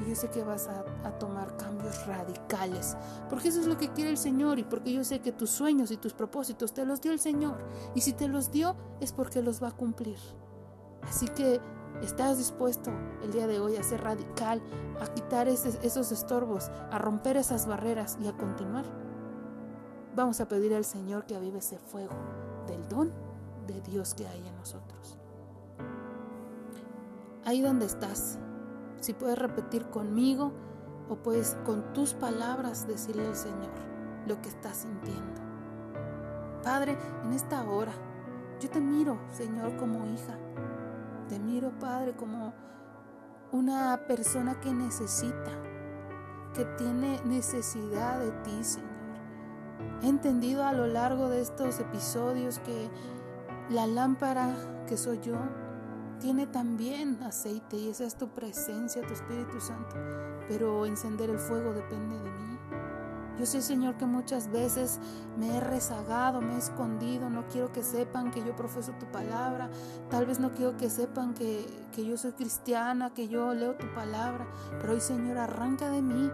Y 0.00 0.08
yo 0.08 0.16
sé 0.16 0.30
que 0.30 0.42
vas 0.42 0.68
a, 0.68 0.84
tomar 1.18 1.56
cambios 1.56 2.06
radicales, 2.06 2.96
porque 3.28 3.48
eso 3.48 3.60
es 3.60 3.66
lo 3.66 3.76
que 3.76 3.92
quiere 3.92 4.10
el 4.10 4.16
Señor 4.16 4.58
y 4.58 4.64
porque 4.64 4.92
yo 4.92 5.04
sé 5.04 5.20
que 5.20 5.30
tus 5.30 5.50
sueños 5.50 5.90
y 5.90 5.96
tus 5.96 6.14
propósitos 6.14 6.72
te 6.72 6.84
los 6.84 7.00
dio 7.00 7.12
el 7.12 7.20
Señor. 7.20 7.58
Y 7.94 8.00
si 8.00 8.12
te 8.12 8.28
los 8.28 8.50
dio 8.50 8.74
es 9.00 9.12
porque 9.12 9.42
los 9.42 9.62
va 9.62 9.68
a 9.68 9.76
cumplir. 9.76 10.18
Así 11.02 11.28
que 11.28 11.60
estás 12.02 12.38
dispuesto 12.38 12.90
el 13.22 13.32
día 13.32 13.46
de 13.46 13.60
hoy 13.60 13.76
a 13.76 13.82
ser 13.82 14.02
radical, 14.02 14.62
a 15.00 15.06
quitar 15.12 15.48
ese, 15.48 15.78
esos 15.82 16.10
estorbos, 16.10 16.70
a 16.90 16.98
romper 16.98 17.36
esas 17.36 17.66
barreras 17.66 18.16
y 18.20 18.26
a 18.26 18.32
continuar. 18.32 18.84
Vamos 20.16 20.40
a 20.40 20.48
pedir 20.48 20.74
al 20.74 20.84
Señor 20.84 21.26
que 21.26 21.36
avive 21.36 21.58
ese 21.58 21.78
fuego 21.78 22.14
del 22.66 22.88
don 22.88 23.12
de 23.66 23.80
Dios 23.82 24.14
que 24.14 24.26
hay 24.26 24.46
en 24.46 24.56
nosotros. 24.56 25.18
Ahí 27.44 27.60
donde 27.60 27.86
estás, 27.86 28.38
si 29.02 29.14
puedes 29.14 29.36
repetir 29.36 29.86
conmigo 29.86 30.52
o 31.08 31.16
puedes 31.16 31.56
con 31.66 31.92
tus 31.92 32.14
palabras 32.14 32.86
decirle 32.86 33.26
al 33.26 33.34
Señor 33.34 33.72
lo 34.28 34.40
que 34.40 34.48
estás 34.48 34.78
sintiendo. 34.78 35.42
Padre, 36.62 36.96
en 37.24 37.32
esta 37.32 37.64
hora, 37.64 37.92
yo 38.60 38.70
te 38.70 38.80
miro, 38.80 39.18
Señor, 39.32 39.76
como 39.76 40.06
hija. 40.06 40.38
Te 41.28 41.40
miro, 41.40 41.72
Padre, 41.80 42.14
como 42.14 42.54
una 43.50 44.04
persona 44.06 44.60
que 44.60 44.72
necesita, 44.72 45.50
que 46.54 46.64
tiene 46.78 47.20
necesidad 47.24 48.20
de 48.20 48.30
ti, 48.44 48.62
Señor. 48.62 48.88
He 50.02 50.08
entendido 50.08 50.64
a 50.64 50.72
lo 50.72 50.86
largo 50.86 51.28
de 51.28 51.40
estos 51.40 51.80
episodios 51.80 52.60
que 52.60 52.88
la 53.68 53.88
lámpara 53.88 54.54
que 54.86 54.96
soy 54.96 55.18
yo 55.18 55.34
tiene 56.22 56.46
también 56.46 57.20
aceite 57.24 57.76
y 57.76 57.88
esa 57.88 58.04
es 58.04 58.16
tu 58.16 58.28
presencia, 58.28 59.02
tu 59.02 59.12
Espíritu 59.12 59.60
Santo. 59.60 59.96
Pero 60.48 60.86
encender 60.86 61.28
el 61.28 61.38
fuego 61.38 61.74
depende 61.74 62.16
de 62.16 62.30
mí. 62.30 62.58
Yo 63.40 63.46
sé, 63.46 63.60
Señor, 63.60 63.96
que 63.96 64.06
muchas 64.06 64.52
veces 64.52 65.00
me 65.36 65.56
he 65.56 65.60
rezagado, 65.60 66.40
me 66.40 66.54
he 66.54 66.58
escondido, 66.58 67.28
no 67.28 67.48
quiero 67.48 67.72
que 67.72 67.82
sepan 67.82 68.30
que 68.30 68.44
yo 68.44 68.54
profeso 68.54 68.92
tu 68.92 69.06
palabra, 69.06 69.68
tal 70.10 70.26
vez 70.26 70.38
no 70.38 70.52
quiero 70.52 70.76
que 70.76 70.90
sepan 70.90 71.34
que, 71.34 71.66
que 71.92 72.04
yo 72.04 72.16
soy 72.16 72.32
cristiana, 72.32 73.12
que 73.12 73.26
yo 73.26 73.52
leo 73.52 73.74
tu 73.74 73.92
palabra, 73.94 74.46
pero 74.80 74.92
hoy, 74.92 75.00
Señor, 75.00 75.38
arranca 75.38 75.90
de 75.90 76.02
mí 76.02 76.30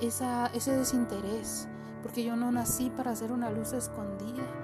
ese 0.00 0.76
desinterés, 0.76 1.66
porque 2.02 2.22
yo 2.22 2.36
no 2.36 2.52
nací 2.52 2.90
para 2.90 3.16
ser 3.16 3.32
una 3.32 3.50
luz 3.50 3.72
escondida. 3.72 4.61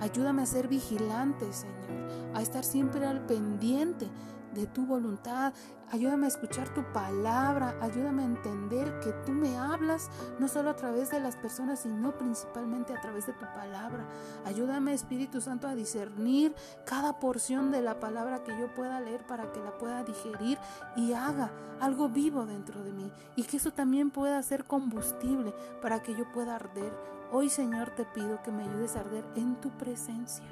Ayúdame 0.00 0.42
a 0.42 0.46
ser 0.46 0.68
vigilante, 0.68 1.52
Señor, 1.52 2.34
a 2.34 2.42
estar 2.42 2.64
siempre 2.64 3.06
al 3.06 3.24
pendiente 3.26 4.08
de 4.56 4.66
tu 4.66 4.86
voluntad. 4.86 5.52
Ayúdame 5.92 6.26
a 6.26 6.28
escuchar 6.28 6.68
tu 6.74 6.82
palabra. 6.92 7.76
Ayúdame 7.80 8.22
a 8.22 8.26
entender 8.26 8.98
que 9.00 9.12
tú 9.24 9.32
me 9.32 9.56
hablas 9.56 10.10
no 10.40 10.48
solo 10.48 10.70
a 10.70 10.76
través 10.76 11.10
de 11.10 11.20
las 11.20 11.36
personas, 11.36 11.80
sino 11.80 12.16
principalmente 12.16 12.92
a 12.92 13.00
través 13.00 13.26
de 13.26 13.34
tu 13.34 13.44
palabra. 13.54 14.08
Ayúdame, 14.44 14.94
Espíritu 14.94 15.40
Santo, 15.40 15.68
a 15.68 15.74
discernir 15.74 16.54
cada 16.84 17.20
porción 17.20 17.70
de 17.70 17.82
la 17.82 18.00
palabra 18.00 18.42
que 18.42 18.58
yo 18.58 18.74
pueda 18.74 19.00
leer 19.00 19.24
para 19.26 19.52
que 19.52 19.60
la 19.60 19.78
pueda 19.78 20.02
digerir 20.02 20.58
y 20.96 21.12
haga 21.12 21.52
algo 21.80 22.08
vivo 22.08 22.46
dentro 22.46 22.82
de 22.82 22.92
mí. 22.92 23.12
Y 23.36 23.44
que 23.44 23.58
eso 23.58 23.72
también 23.72 24.10
pueda 24.10 24.42
ser 24.42 24.64
combustible 24.64 25.54
para 25.80 26.02
que 26.02 26.14
yo 26.14 26.30
pueda 26.32 26.56
arder. 26.56 27.15
Hoy, 27.32 27.50
Señor, 27.50 27.90
te 27.90 28.04
pido 28.04 28.40
que 28.42 28.52
me 28.52 28.62
ayudes 28.62 28.94
a 28.94 29.00
arder 29.00 29.24
en 29.34 29.56
tu 29.60 29.70
presencia. 29.70 30.46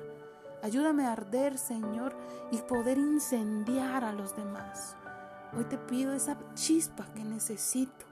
Ayúdame 0.60 1.06
a 1.06 1.12
arder, 1.12 1.56
Señor, 1.56 2.16
y 2.50 2.58
poder 2.58 2.98
incendiar 2.98 4.02
a 4.04 4.12
los 4.12 4.34
demás. 4.34 4.96
Hoy 5.56 5.64
te 5.64 5.78
pido 5.78 6.12
esa 6.12 6.37
chispa 6.54 7.06
que 7.14 7.22
necesito. 7.22 8.06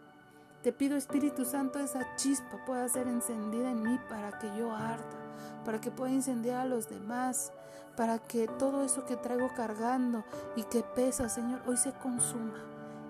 Te 0.62 0.72
pido, 0.72 0.96
Espíritu 0.96 1.44
Santo, 1.44 1.80
esa 1.80 2.14
chispa 2.14 2.64
pueda 2.64 2.88
ser 2.88 3.08
encendida 3.08 3.70
en 3.70 3.82
mí 3.82 3.98
para 4.08 4.38
que 4.38 4.46
yo 4.56 4.72
arda, 4.72 5.02
para 5.64 5.80
que 5.80 5.90
pueda 5.90 6.12
incendiar 6.12 6.60
a 6.60 6.66
los 6.66 6.88
demás, 6.88 7.52
para 7.96 8.20
que 8.20 8.46
todo 8.46 8.84
eso 8.84 9.04
que 9.04 9.16
traigo 9.16 9.48
cargando 9.56 10.24
y 10.54 10.62
que 10.62 10.84
pesa, 10.84 11.28
Señor, 11.28 11.62
hoy 11.66 11.76
se 11.76 11.92
consuma. 11.94 12.62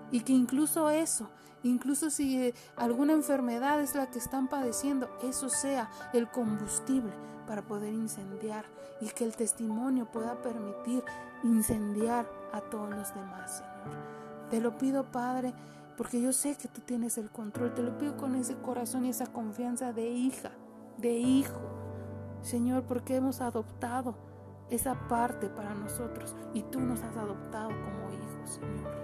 Y 0.09 0.21
que 0.21 0.33
incluso 0.33 0.89
eso, 0.89 1.29
incluso 1.63 2.09
si 2.09 2.41
eh, 2.41 2.53
alguna 2.75 3.13
enfermedad 3.13 3.81
es 3.81 3.95
la 3.95 4.09
que 4.09 4.19
están 4.19 4.47
padeciendo, 4.47 5.09
eso 5.23 5.49
sea 5.49 5.89
el 6.13 6.29
combustible 6.29 7.13
para 7.47 7.61
poder 7.61 7.93
incendiar 7.93 8.65
y 9.01 9.07
que 9.07 9.25
el 9.25 9.35
testimonio 9.35 10.05
pueda 10.11 10.41
permitir 10.41 11.03
incendiar 11.43 12.29
a 12.51 12.61
todos 12.61 12.89
los 12.89 13.13
demás, 13.13 13.57
Señor. 13.57 13.97
Te 14.49 14.61
lo 14.61 14.77
pido, 14.77 15.11
Padre, 15.11 15.53
porque 15.97 16.21
yo 16.21 16.33
sé 16.33 16.55
que 16.55 16.67
tú 16.67 16.81
tienes 16.81 17.17
el 17.17 17.29
control. 17.29 17.73
Te 17.73 17.83
lo 17.83 17.97
pido 17.97 18.17
con 18.17 18.35
ese 18.35 18.55
corazón 18.55 19.05
y 19.05 19.09
esa 19.09 19.27
confianza 19.27 19.93
de 19.93 20.09
hija, 20.09 20.51
de 20.97 21.13
hijo. 21.13 21.59
Señor, 22.41 22.83
porque 22.83 23.15
hemos 23.15 23.41
adoptado 23.41 24.15
esa 24.69 24.95
parte 25.07 25.49
para 25.49 25.73
nosotros 25.73 26.35
y 26.53 26.63
tú 26.63 26.79
nos 26.79 27.01
has 27.01 27.15
adoptado 27.17 27.69
como 27.69 28.11
hijos, 28.11 28.49
Señor. 28.49 29.02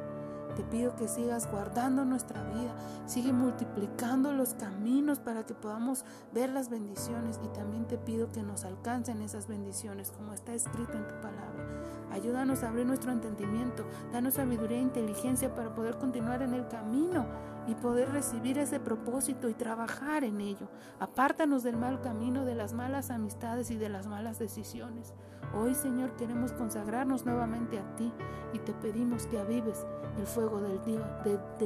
Te 0.59 0.65
pido 0.65 0.93
que 0.97 1.07
sigas 1.07 1.49
guardando 1.49 2.03
nuestra 2.03 2.43
vida, 2.43 2.75
sigue 3.05 3.31
multiplicando 3.31 4.33
los 4.33 4.55
caminos 4.55 5.17
para 5.17 5.45
que 5.45 5.53
podamos 5.53 6.03
ver 6.33 6.49
las 6.49 6.69
bendiciones 6.69 7.39
y 7.41 7.47
también 7.57 7.87
te 7.87 7.97
pido 7.97 8.29
que 8.33 8.43
nos 8.43 8.65
alcancen 8.65 9.21
esas 9.21 9.47
bendiciones 9.47 10.11
como 10.11 10.33
está 10.33 10.53
escrito 10.53 10.97
en 10.97 11.07
tu 11.07 11.15
palabra. 11.21 11.63
Ayúdanos 12.11 12.63
a 12.63 12.69
abrir 12.69 12.85
nuestro 12.85 13.11
entendimiento, 13.11 13.85
danos 14.11 14.35
sabiduría 14.35 14.77
e 14.77 14.81
inteligencia 14.81 15.53
para 15.53 15.73
poder 15.73 15.97
continuar 15.97 16.41
en 16.41 16.53
el 16.53 16.67
camino 16.67 17.25
y 17.67 17.75
poder 17.75 18.11
recibir 18.11 18.57
ese 18.57 18.79
propósito 18.79 19.47
y 19.47 19.53
trabajar 19.53 20.23
en 20.23 20.41
ello. 20.41 20.67
Apártanos 20.99 21.61
del 21.61 21.77
mal 21.77 22.01
camino, 22.01 22.45
de 22.45 22.55
las 22.55 22.73
malas 22.73 23.11
amistades 23.11 23.69
y 23.69 23.77
de 23.77 23.89
las 23.89 24.07
malas 24.07 24.39
decisiones. 24.39 25.13
Hoy, 25.53 25.75
Señor, 25.75 26.15
queremos 26.15 26.51
consagrarnos 26.51 27.25
nuevamente 27.25 27.77
a 27.77 27.95
ti 27.95 28.11
y 28.53 28.59
te 28.59 28.73
pedimos 28.73 29.27
que 29.27 29.39
avives 29.39 29.85
el 30.17 30.25
fuego 30.25 30.61
de 30.61 30.79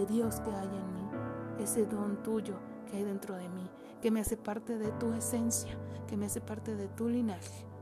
Dios 0.05 0.39
que 0.41 0.51
hay 0.51 0.67
en 0.67 0.93
mí, 0.93 1.09
ese 1.59 1.85
don 1.85 2.21
tuyo 2.21 2.55
que 2.89 2.97
hay 2.97 3.03
dentro 3.03 3.35
de 3.35 3.47
mí, 3.47 3.69
que 4.01 4.11
me 4.11 4.19
hace 4.19 4.35
parte 4.35 4.77
de 4.77 4.91
tu 4.91 5.13
esencia, 5.13 5.77
que 6.07 6.17
me 6.17 6.25
hace 6.25 6.41
parte 6.41 6.75
de 6.75 6.89
tu 6.89 7.07
linaje 7.07 7.72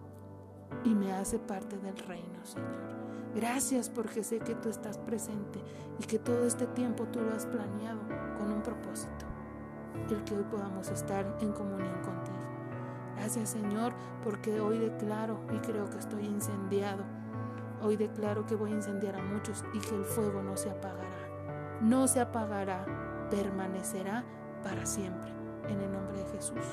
y 0.83 0.95
me 0.95 1.13
hace 1.13 1.39
parte 1.39 1.77
del 1.77 1.97
reino, 1.97 2.43
Señor. 2.43 3.01
Gracias 3.35 3.89
porque 3.89 4.23
sé 4.23 4.39
que 4.39 4.55
tú 4.55 4.69
estás 4.69 4.97
presente 4.97 5.63
y 5.99 6.03
que 6.03 6.19
todo 6.19 6.45
este 6.45 6.67
tiempo 6.67 7.05
tú 7.05 7.21
lo 7.21 7.33
has 7.33 7.45
planeado 7.45 8.01
con 8.37 8.51
un 8.51 8.61
propósito, 8.61 9.25
el 10.09 10.23
que 10.25 10.35
hoy 10.35 10.43
podamos 10.43 10.89
estar 10.89 11.37
en 11.39 11.53
comunión 11.53 12.01
contigo. 12.01 12.37
Gracias 13.15 13.51
Señor 13.51 13.93
porque 14.23 14.59
hoy 14.59 14.79
declaro 14.79 15.39
y 15.53 15.59
creo 15.59 15.89
que 15.89 15.99
estoy 15.99 16.25
incendiado. 16.25 17.03
Hoy 17.81 17.95
declaro 17.95 18.45
que 18.45 18.55
voy 18.55 18.71
a 18.71 18.75
incendiar 18.75 19.15
a 19.15 19.23
muchos 19.23 19.63
y 19.73 19.79
que 19.79 19.95
el 19.95 20.03
fuego 20.03 20.41
no 20.43 20.57
se 20.57 20.69
apagará. 20.69 21.79
No 21.81 22.07
se 22.07 22.19
apagará, 22.19 22.85
permanecerá 23.29 24.23
para 24.63 24.85
siempre. 24.85 25.31
En 25.67 25.79
el 25.79 25.91
nombre 25.91 26.17
de 26.17 26.25
Jesús. 26.31 26.65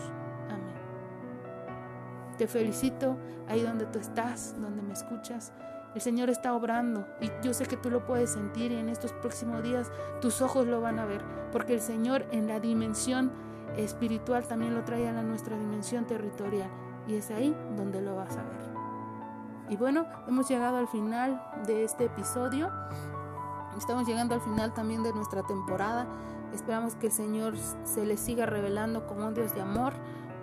Te 2.38 2.46
felicito 2.46 3.16
ahí 3.48 3.62
donde 3.62 3.84
tú 3.86 3.98
estás, 3.98 4.54
donde 4.60 4.80
me 4.80 4.92
escuchas. 4.92 5.52
El 5.94 6.00
Señor 6.00 6.30
está 6.30 6.54
obrando 6.54 7.08
y 7.20 7.30
yo 7.42 7.52
sé 7.52 7.66
que 7.66 7.76
tú 7.76 7.90
lo 7.90 8.06
puedes 8.06 8.30
sentir 8.30 8.70
y 8.70 8.76
en 8.76 8.88
estos 8.88 9.12
próximos 9.12 9.62
días 9.62 9.90
tus 10.20 10.40
ojos 10.40 10.66
lo 10.66 10.80
van 10.80 11.00
a 11.00 11.04
ver, 11.04 11.22
porque 11.50 11.74
el 11.74 11.80
Señor 11.80 12.26
en 12.30 12.46
la 12.46 12.60
dimensión 12.60 13.32
espiritual 13.76 14.46
también 14.46 14.74
lo 14.74 14.84
trae 14.84 15.08
a 15.08 15.22
nuestra 15.22 15.58
dimensión 15.58 16.06
territorial 16.06 16.70
y 17.08 17.16
es 17.16 17.30
ahí 17.30 17.56
donde 17.76 18.00
lo 18.00 18.14
vas 18.14 18.36
a 18.36 18.44
ver. 18.44 18.78
Y 19.70 19.76
bueno, 19.76 20.06
hemos 20.28 20.48
llegado 20.48 20.76
al 20.76 20.88
final 20.88 21.42
de 21.66 21.82
este 21.82 22.04
episodio. 22.04 22.70
Estamos 23.76 24.06
llegando 24.06 24.34
al 24.34 24.40
final 24.40 24.72
también 24.72 25.02
de 25.02 25.12
nuestra 25.12 25.42
temporada. 25.42 26.06
Esperamos 26.54 26.94
que 26.94 27.06
el 27.06 27.12
Señor 27.12 27.54
se 27.84 28.06
le 28.06 28.16
siga 28.16 28.46
revelando 28.46 29.06
como 29.06 29.26
un 29.26 29.34
Dios 29.34 29.54
de 29.54 29.60
amor, 29.60 29.92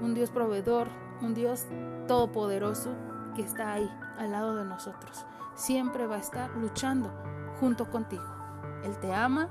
un 0.02 0.14
Dios 0.14 0.30
proveedor, 0.30 0.90
un 1.22 1.34
Dios 1.34 1.66
todopoderoso 2.08 2.94
que 3.36 3.42
está 3.42 3.74
ahí 3.74 3.90
al 4.18 4.32
lado 4.32 4.56
de 4.56 4.66
nosotros. 4.66 5.26
Siempre 5.56 6.08
va 6.08 6.16
a 6.16 6.20
estar 6.20 6.56
luchando 6.58 7.12
junto 7.60 7.90
contigo. 7.90 8.24
Él 8.84 8.98
te 9.00 9.14
ama 9.14 9.50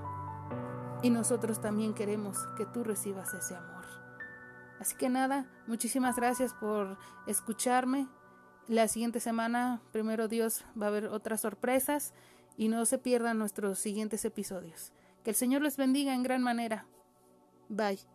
y 1.03 1.11
nosotros 1.11 1.61
también 1.61 1.95
queremos 1.95 2.39
que 2.57 2.67
tú 2.67 2.85
recibas 2.85 3.35
ese 3.35 3.57
amor. 3.57 3.85
Así 4.81 4.97
que 4.97 5.09
nada, 5.09 5.47
muchísimas 5.67 6.17
gracias 6.17 6.53
por 6.55 6.99
escucharme. 7.27 8.09
La 8.67 8.89
siguiente 8.89 9.21
semana, 9.21 9.81
primero 9.93 10.29
Dios, 10.29 10.65
va 10.81 10.87
a 10.87 10.89
haber 10.89 11.07
otras 11.07 11.43
sorpresas 11.43 12.15
y 12.57 12.69
no 12.69 12.85
se 12.87 12.99
pierdan 12.99 13.39
nuestros 13.39 13.79
siguientes 13.79 14.25
episodios. 14.25 14.93
Que 15.23 15.31
el 15.31 15.37
Señor 15.37 15.63
les 15.63 15.77
bendiga 15.77 16.15
en 16.15 16.23
gran 16.23 16.43
manera. 16.43 16.87
Bye. 17.69 18.14